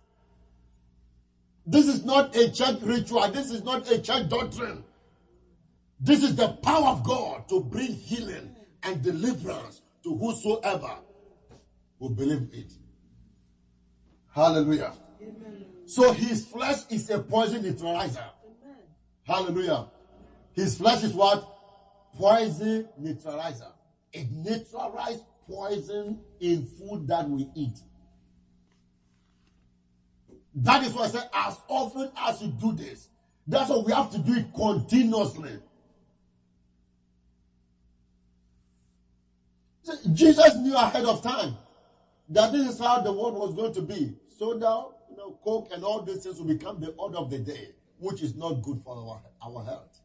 [1.67, 3.31] This is not a church ritual.
[3.31, 4.85] This is not a church doctrine.
[6.01, 10.97] This is the power of God to bring healing and deliverance to whosoever
[11.99, 12.73] will believe it.
[14.39, 14.93] Hallelujah.
[15.20, 15.66] Amen.
[15.86, 18.24] So his flesh is a poison neutralizer.
[18.45, 18.76] Amen.
[19.24, 19.86] Hallelujah.
[20.53, 21.45] His flesh is what?
[22.14, 23.72] Poison neutralizer.
[24.12, 27.78] It neutralizes poison in food that we eat.
[30.55, 33.09] That is why I say, as often as you do this,
[33.45, 35.59] that's why we have to do it continuously.
[40.12, 41.57] Jesus knew ahead of time
[42.28, 44.14] that this is how the world was going to be.
[44.39, 47.70] Soda, you know, coke, and all these things will become the order of the day,
[47.99, 50.01] which is not good for our, our health.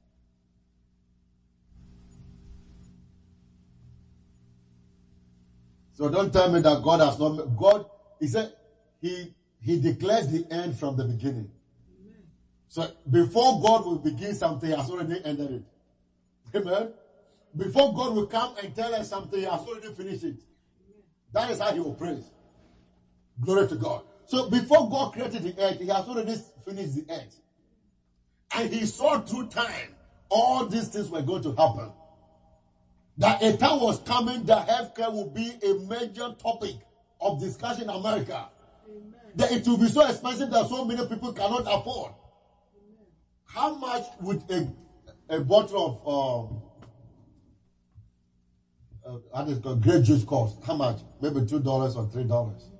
[5.91, 7.55] So don't tell me that God has not.
[7.55, 7.85] God,
[8.19, 8.53] He said,
[8.99, 11.51] He He declares the end from the beginning.
[12.67, 15.63] So before God will begin something, He has already ended it.
[16.57, 16.91] Amen.
[17.55, 20.37] Before God will come and tell us something, He has already finished it.
[21.33, 22.31] That is how He will praise.
[23.39, 24.01] Glory to God.
[24.33, 27.39] So before God created the earth, He has already finished the earth.
[28.55, 29.93] And He saw through time
[30.27, 31.91] all these things were going to happen.
[33.19, 36.77] That a time was coming that healthcare will be a major topic
[37.21, 38.49] of discussion in America.
[38.89, 39.13] Amen.
[39.35, 42.13] That it will be so expensive that so many people cannot afford.
[42.75, 43.05] Amen.
[43.45, 44.67] How much would a,
[45.29, 46.57] a bottle of
[49.05, 50.57] um, uh, does it grape juice cost?
[50.65, 51.01] How much?
[51.21, 52.72] Maybe two dollars or three dollars.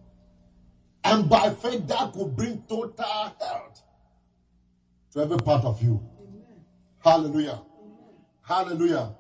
[1.04, 3.82] And by faith, that could bring total health
[5.12, 6.02] to every part of you.
[6.20, 6.66] Amen.
[7.00, 7.50] Hallelujah.
[7.52, 8.16] Amen.
[8.42, 8.96] Hallelujah.
[8.98, 9.16] Amen.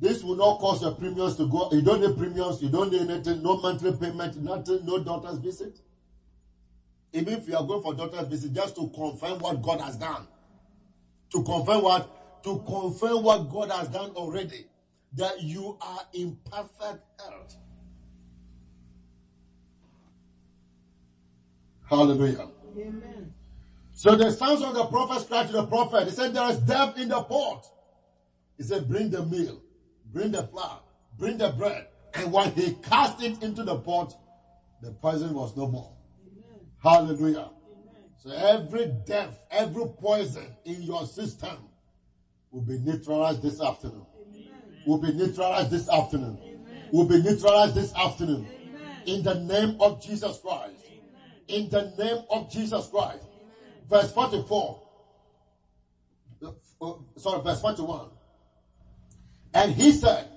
[0.00, 1.68] This will not cost your premiums to go.
[1.70, 2.62] You don't need premiums.
[2.62, 3.42] You don't need anything.
[3.42, 4.42] No monthly payment.
[4.42, 4.84] Nothing.
[4.84, 5.78] No doctor's visit.
[7.12, 10.26] Even if you are going for doctor's visit, just to confirm what God has done.
[11.30, 12.42] To confirm what?
[12.44, 14.66] To confirm what God has done already
[15.14, 17.56] that you are in perfect health.
[21.92, 22.48] Hallelujah.
[22.76, 23.34] Amen.
[23.92, 26.04] So the sons of the prophet cried to the prophet.
[26.04, 27.66] He said, There is death in the pot.
[28.56, 29.60] He said, Bring the meal,
[30.12, 30.80] bring the flour,
[31.18, 31.88] bring the bread.
[32.14, 34.14] And when he cast it into the pot,
[34.80, 35.92] the poison was no more.
[36.26, 36.60] Amen.
[36.82, 37.50] Hallelujah.
[37.50, 37.50] Amen.
[38.22, 41.56] So every death, every poison in your system
[42.50, 44.06] will be neutralized this afternoon
[44.86, 46.38] will be neutralized this afternoon.
[46.42, 46.88] Amen.
[46.92, 48.46] Will be neutralized this afternoon.
[48.46, 49.02] Amen.
[49.06, 50.81] In the name of Jesus Christ.
[51.50, 51.64] Amen.
[51.64, 53.24] In the name of Jesus Christ.
[53.88, 54.82] Verse 44.
[56.80, 58.08] Uh, sorry, verse 41.
[59.54, 60.28] And he said,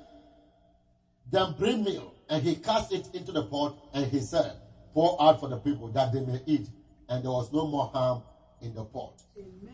[1.32, 2.14] Then bring meal.
[2.30, 4.54] And he cast it into the pot, and he said,
[4.94, 6.68] Pour out for the people that they may eat.
[7.08, 8.24] And there was no more harm
[8.62, 9.22] in the pot.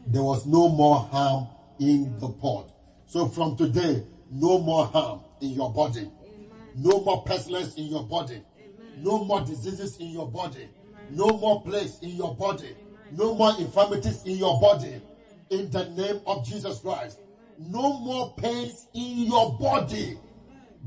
[0.08, 1.48] There was no more harm
[1.80, 2.72] in the pot.
[3.08, 6.02] So from today, no more harm in your body.
[6.02, 6.50] Amen.
[6.76, 8.42] No more pestilence in your body.
[8.58, 9.04] Amen.
[9.04, 10.70] No more diseases in your body.
[11.12, 12.76] No more plagues in your body.
[13.12, 15.02] No more infirmities in your body.
[15.50, 17.20] In the name of Jesus Christ.
[17.58, 20.18] No more pains in your body.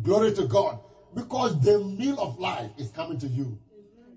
[0.02, 0.78] Glory to God.
[1.14, 3.58] Because the meal of life is coming to you.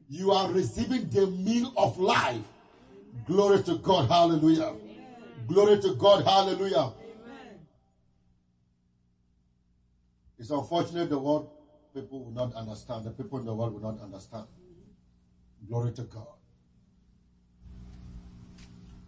[0.10, 2.42] You are receiving the meal of life.
[3.28, 4.10] Glory to God.
[4.10, 4.74] Hallelujah.
[5.48, 6.24] Glory to God.
[6.24, 6.94] Hallelujah.
[10.40, 11.50] It's unfortunate the world
[11.94, 13.06] people will not understand.
[13.06, 14.46] The people in the world will not understand.
[15.66, 16.28] Glory to God.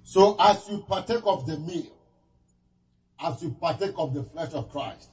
[0.04, 1.91] So as you partake of the meal,
[3.20, 5.10] as you partake of the flesh of Christ,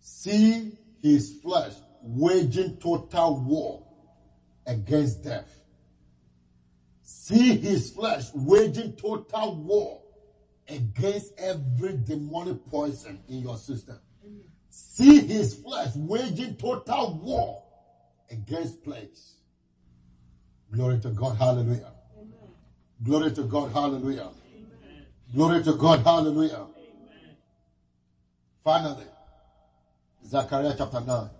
[0.00, 0.72] see
[1.02, 3.86] his flesh waging total war
[4.66, 5.60] against death.
[7.02, 10.00] See his flesh waging total war
[10.68, 13.98] against every demonic poison in your system
[14.74, 17.62] see his flesh waging total war
[18.30, 19.33] against plagues.
[20.74, 21.92] Glory to God, hallelujah.
[22.16, 22.50] Amen.
[23.02, 24.22] Glory to God, hallelujah.
[24.22, 25.06] Amen.
[25.32, 26.54] Glory to God, hallelujah.
[26.54, 27.36] Amen.
[28.64, 29.04] Finally,
[30.26, 31.30] Zechariah chapter 9.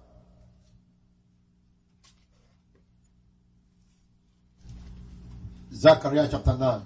[5.73, 6.83] Zechariah chapter 9.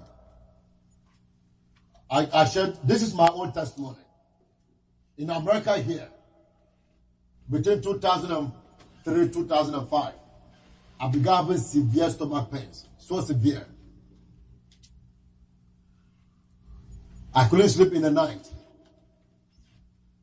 [2.09, 3.97] I, I shared, this is my own testimony.
[5.19, 6.09] In America here,
[7.49, 10.13] between 2003 2005,
[10.99, 12.87] I began having severe stomach pains.
[12.97, 13.65] So severe.
[17.33, 18.47] I couldn't sleep in the night.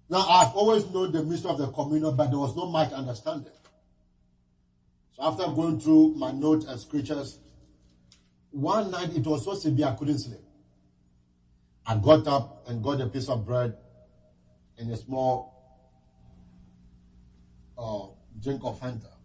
[0.08, 3.52] Now, I've always known the mystery of the communion, but there was no much understanding.
[5.12, 7.38] So after going through my notes and scriptures,
[8.50, 10.40] one night it was so severe I couldn't sleep.
[11.86, 13.76] I got up and got a piece of bread
[14.78, 15.54] and a small
[17.78, 18.06] uh,
[18.42, 19.15] drink of Fanta.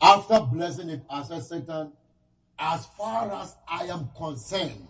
[0.00, 1.92] After blessing it, I said, Satan,
[2.58, 4.86] as far as I am concerned,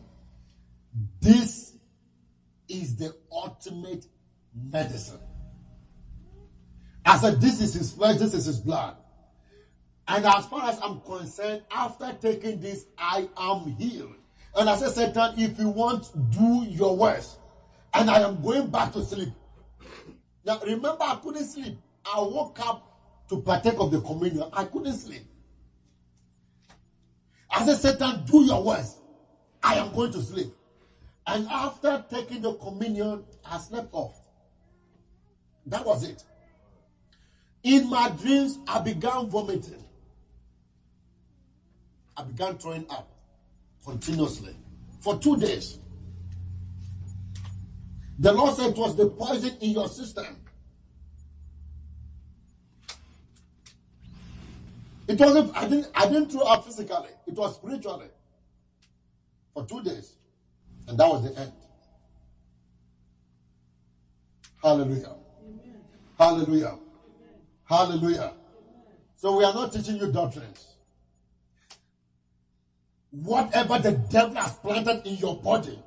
[1.21, 1.75] this
[2.69, 4.07] is the ultimate
[4.55, 5.21] medicine.
[7.05, 8.97] I said, This is his flesh, this is his blood.
[10.07, 14.15] And as far as I'm concerned, after taking this, I am healed.
[14.57, 17.39] And I said, Satan, if you want, do your worst.
[17.95, 19.29] And I am going back to sleep.
[20.45, 21.79] Now, remember, I couldn't sleep.
[22.05, 22.90] I woke up
[23.31, 24.45] to partake of the communion.
[24.53, 25.23] I couldn't sleep.
[27.49, 28.99] I said, Satan, do your worst.
[29.63, 30.53] I am going to sleep.
[31.27, 34.19] And after taking the communion, I slept off.
[35.67, 36.25] That was it.
[37.63, 39.85] In my dreams, I began vomiting.
[42.17, 43.13] I began throwing up
[43.85, 44.57] continuously
[45.01, 45.79] for two days.
[48.19, 50.37] The Lord said it was the poison in your system.
[55.11, 58.07] It wasn't, I didn't, I didn't throw up physically, it was spiritually
[59.53, 60.13] for two days.
[60.87, 61.53] And that was the end.
[64.63, 65.17] Hallelujah.
[65.43, 65.81] Amen.
[66.17, 66.67] Hallelujah.
[66.67, 66.79] Amen.
[67.65, 68.19] Hallelujah.
[68.19, 68.35] Amen.
[69.17, 70.75] So we are not teaching you doctrines.
[73.11, 75.83] Whatever the devil has planted in your body,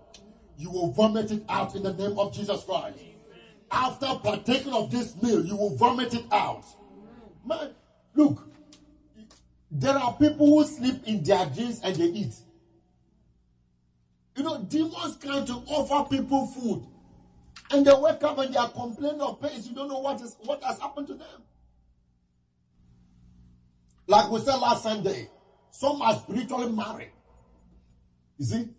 [0.58, 3.00] you will vomit it out in the name of Jesus Christ.
[3.72, 6.66] After partaking of this meal, you will vomit it out.
[7.46, 7.70] Man,
[8.16, 8.53] look,
[9.76, 12.36] there are people who sleep in their dreams and they eat.
[14.38, 16.86] You know, demons come to offer people food.
[17.72, 19.68] And they wake up and they are complaining of pains.
[19.68, 21.42] You don't know what is what has happened to them.
[24.06, 25.30] Like we said last Sunday,
[25.72, 27.12] some are spiritually married.
[28.38, 28.70] You see?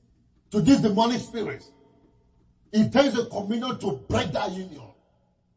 [0.53, 1.73] To these demonic spirits.
[2.73, 4.83] It takes a communion to break that union.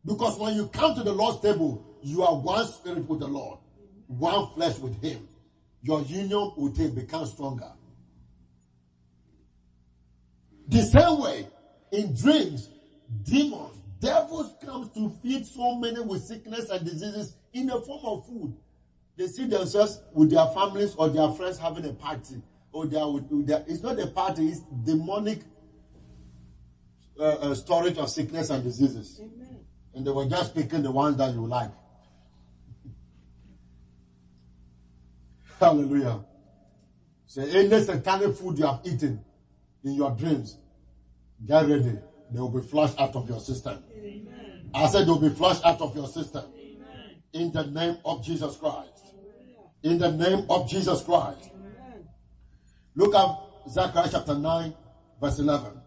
[0.04, 3.60] Because when you come to the Lord's table, you are one spirit with the Lord,
[4.08, 5.28] one flesh with Him.
[5.82, 7.72] Your union with Him becomes stronger.
[10.68, 11.48] The same way,
[11.92, 12.70] in dreams,
[13.24, 18.28] demons, devils comes to feed so many with sickness and diseases in the form of
[18.28, 18.54] food.
[19.16, 22.42] They see themselves with their families or their friends having a party.
[22.72, 25.40] Or they are with, their, it's not a party, it's demonic
[27.20, 29.20] uh, uh, storage of sickness and diseases.
[29.20, 29.66] Amen.
[29.96, 31.72] And they were just picking the ones that you like.
[35.60, 36.20] Hallelujah.
[37.26, 39.24] So any satanic food you have eaten
[39.84, 40.58] in your dreams,
[41.46, 42.00] get ready.
[42.32, 43.84] They will be flushed out of your system.
[43.96, 44.70] Amen.
[44.74, 46.46] I said they will be flushed out of your system.
[46.56, 47.22] Amen.
[47.34, 49.14] In the name of Jesus Christ.
[49.84, 51.50] In the name of Jesus Christ.
[51.54, 52.08] Amen.
[52.96, 53.38] Look at
[53.70, 54.74] Zechariah chapter 9,
[55.22, 55.82] verse 11.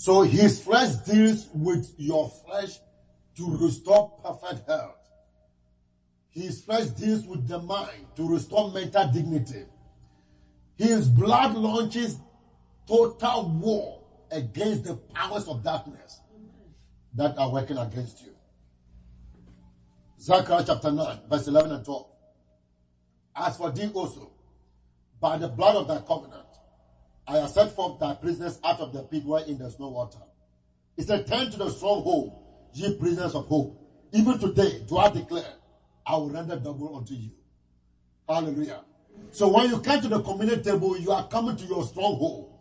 [0.00, 2.78] So his flesh deals with your flesh
[3.36, 4.96] to restore perfect health.
[6.30, 9.66] His flesh deals with the mind to restore mental dignity.
[10.78, 12.16] His blood launches
[12.88, 16.18] total war against the powers of darkness
[17.12, 18.34] that are working against you.
[20.18, 22.06] Zechariah chapter 9, verse 11 and 12.
[23.36, 24.32] As for thee also,
[25.20, 26.46] by the blood of thy covenant,
[27.26, 30.18] I have set forth thy prisoners out of the pit wherein there's no water.
[30.96, 32.36] He said, Turn to the stronghold,
[32.74, 33.76] ye prisoners of hope.
[34.12, 35.54] Even today, do I declare,
[36.06, 37.30] I will render double unto you.
[38.28, 38.80] Hallelujah.
[39.30, 42.52] So when you come to the communion table, you are coming to your stronghold.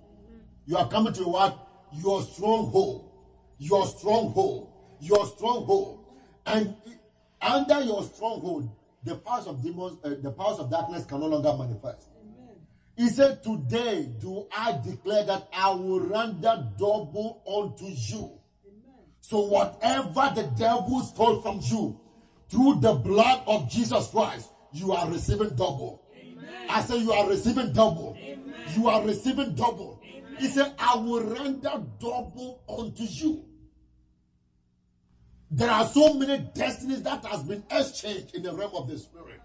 [0.66, 1.68] You are coming to what?
[1.94, 3.12] Your stronghold.
[3.58, 4.72] Your stronghold.
[5.00, 6.06] Your stronghold.
[6.46, 6.76] And
[7.42, 8.70] under your stronghold,
[9.04, 12.08] the powers of demons, uh, the powers of darkness can no longer manifest.
[13.00, 18.38] He said, Today do I declare that I will render double unto you.
[18.68, 19.06] Amen.
[19.22, 21.98] So whatever the devil stole from you,
[22.50, 26.04] through the blood of Jesus Christ, you are receiving double.
[26.14, 26.68] Amen.
[26.70, 28.18] I say you are receiving double.
[28.76, 30.02] You are receiving double.
[30.38, 33.46] He said, I will render double unto you.
[35.50, 39.40] There are so many destinies that has been exchanged in the realm of the spirit.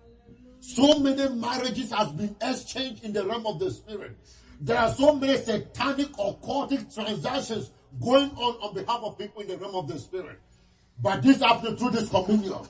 [0.66, 4.16] So many marriages has been exchanged in the realm of the spirit.
[4.62, 7.70] There are so many satanic occultic transactions
[8.02, 10.40] going on on behalf of people in the realm of the spirit.
[11.02, 12.66] But this after through this communion,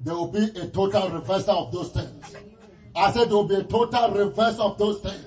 [0.00, 2.36] there will be a total reversal of those things.
[2.94, 5.24] I said there will be a total reversal of those things.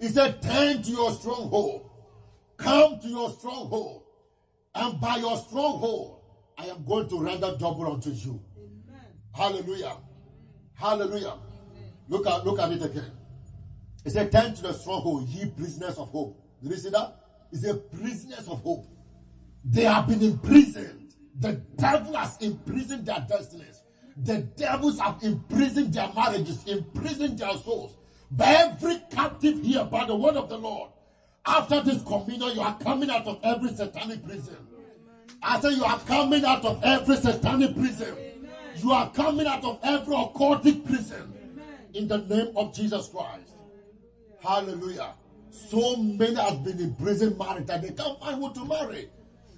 [0.00, 1.88] He said, turn to your stronghold.
[2.56, 4.02] Come to your stronghold.
[4.74, 6.22] And by your stronghold,
[6.58, 8.42] I am going to render double unto you.
[8.58, 9.06] Amen.
[9.32, 9.96] Hallelujah.
[10.80, 11.34] Hallelujah.
[12.08, 13.12] Look at look at it again.
[14.02, 16.40] He said, Turn to the stronghold, ye prisoners of hope.
[16.62, 17.16] Did you see that?
[17.50, 18.86] He said, prisoners of hope.
[19.64, 21.14] They have been imprisoned.
[21.38, 23.82] The devil has imprisoned their destinies.
[24.16, 27.96] The devils have imprisoned their marriages, imprisoned their souls.
[28.30, 30.90] But every captive here by the word of the Lord,
[31.44, 34.56] after this communion, you are coming out of every satanic prison.
[35.42, 38.14] I say you are coming out of every satanic prison.
[38.82, 41.34] You are coming out of every occultic prison.
[41.92, 43.52] In the name of Jesus Christ.
[44.42, 45.14] Hallelujah.
[45.50, 49.10] So many have been in prison married that they can't find who to marry.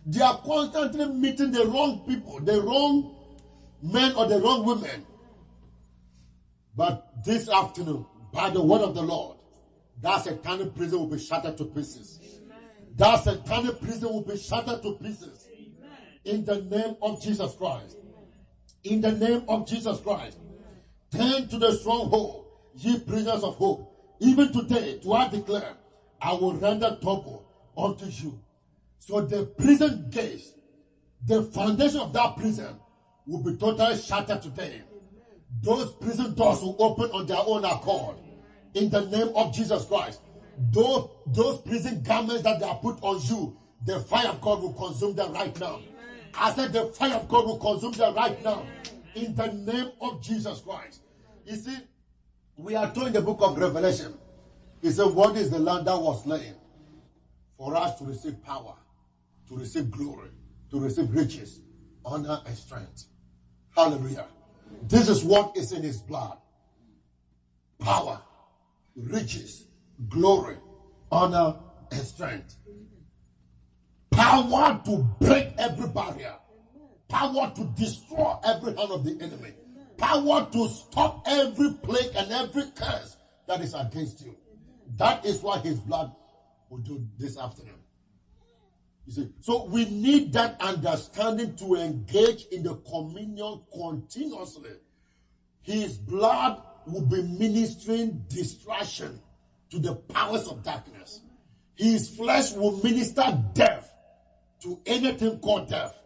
[0.06, 3.14] They are constantly meeting the wrong people, the wrong
[3.82, 5.06] men or the wrong women.
[6.74, 9.36] But this afternoon, by the word of the Lord,
[10.00, 12.18] that satanic prison will be shattered to pieces.
[12.22, 12.58] Amen.
[12.96, 15.48] That satanic prison will be shattered to pieces.
[15.52, 15.98] Amen.
[16.24, 17.98] In the name of Jesus Christ.
[18.84, 20.38] In the name of Jesus Christ.
[21.10, 23.88] Turn to the stronghold, ye prisoners of hope.
[24.20, 25.74] Even today, do I declare,
[26.20, 27.44] I will render double
[27.76, 28.40] unto you.
[28.98, 30.52] So the prison gates,
[31.26, 32.76] the foundation of that prison
[33.26, 34.82] will be totally shattered today.
[35.60, 38.16] Those prison doors will open on their own accord.
[38.74, 40.20] In the name of Jesus Christ.
[40.70, 44.72] Those, those prison garments that they are put on you, the fire of God will
[44.72, 45.80] consume them right now.
[46.34, 48.64] I said the fire of God will consume them right now.
[49.14, 51.02] In the name of Jesus Christ.
[51.44, 51.76] You see,
[52.56, 54.14] we are told in the book of Revelation,
[54.80, 56.54] he said, What is the Lamb that was slain?
[57.58, 58.74] For us to receive power,
[59.48, 60.30] to receive glory,
[60.70, 61.60] to receive riches,
[62.04, 63.04] honor, and strength.
[63.76, 64.26] Hallelujah.
[64.82, 66.38] This is what is in his blood
[67.78, 68.20] power,
[68.96, 69.66] riches,
[70.08, 70.56] glory,
[71.10, 71.56] honor,
[71.90, 72.56] and strength.
[74.12, 76.34] Power to break every barrier,
[77.08, 79.52] power to destroy every hand of the enemy,
[79.96, 84.36] power to stop every plague and every curse that is against you.
[84.96, 86.12] That is what his blood
[86.68, 87.74] will do this afternoon.
[89.06, 94.70] You see, so we need that understanding to engage in the communion continuously.
[95.62, 99.20] His blood will be ministering distraction
[99.70, 101.20] to the powers of darkness.
[101.74, 103.91] His flesh will minister death
[104.62, 105.98] to anything called death.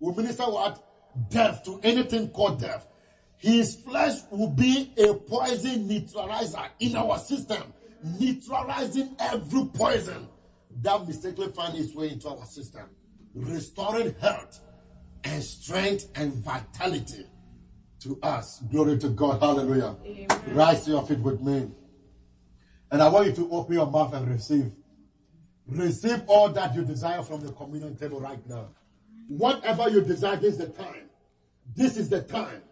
[0.00, 0.84] Will minister what?
[1.30, 2.86] Death to anything called death.
[3.36, 7.62] His flesh will be a poison neutralizer in our system,
[8.02, 10.28] neutralizing every poison
[10.82, 12.84] that mistakenly find its way into our system,
[13.34, 14.60] restoring health
[15.24, 17.26] and strength and vitality
[18.00, 18.60] to us.
[18.70, 19.40] Glory to God.
[19.40, 19.96] Hallelujah.
[20.04, 20.26] Amen.
[20.48, 21.70] Rise to your feet with me.
[22.90, 24.72] And I want you to open your mouth and receive.
[25.68, 28.68] Receive all that you desire from the communion table right now.
[29.28, 31.10] Whatever you desire, this is the time.
[31.76, 32.62] This is the time.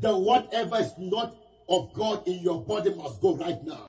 [0.00, 1.34] That whatever is not
[1.68, 3.86] of God in your body must go right now.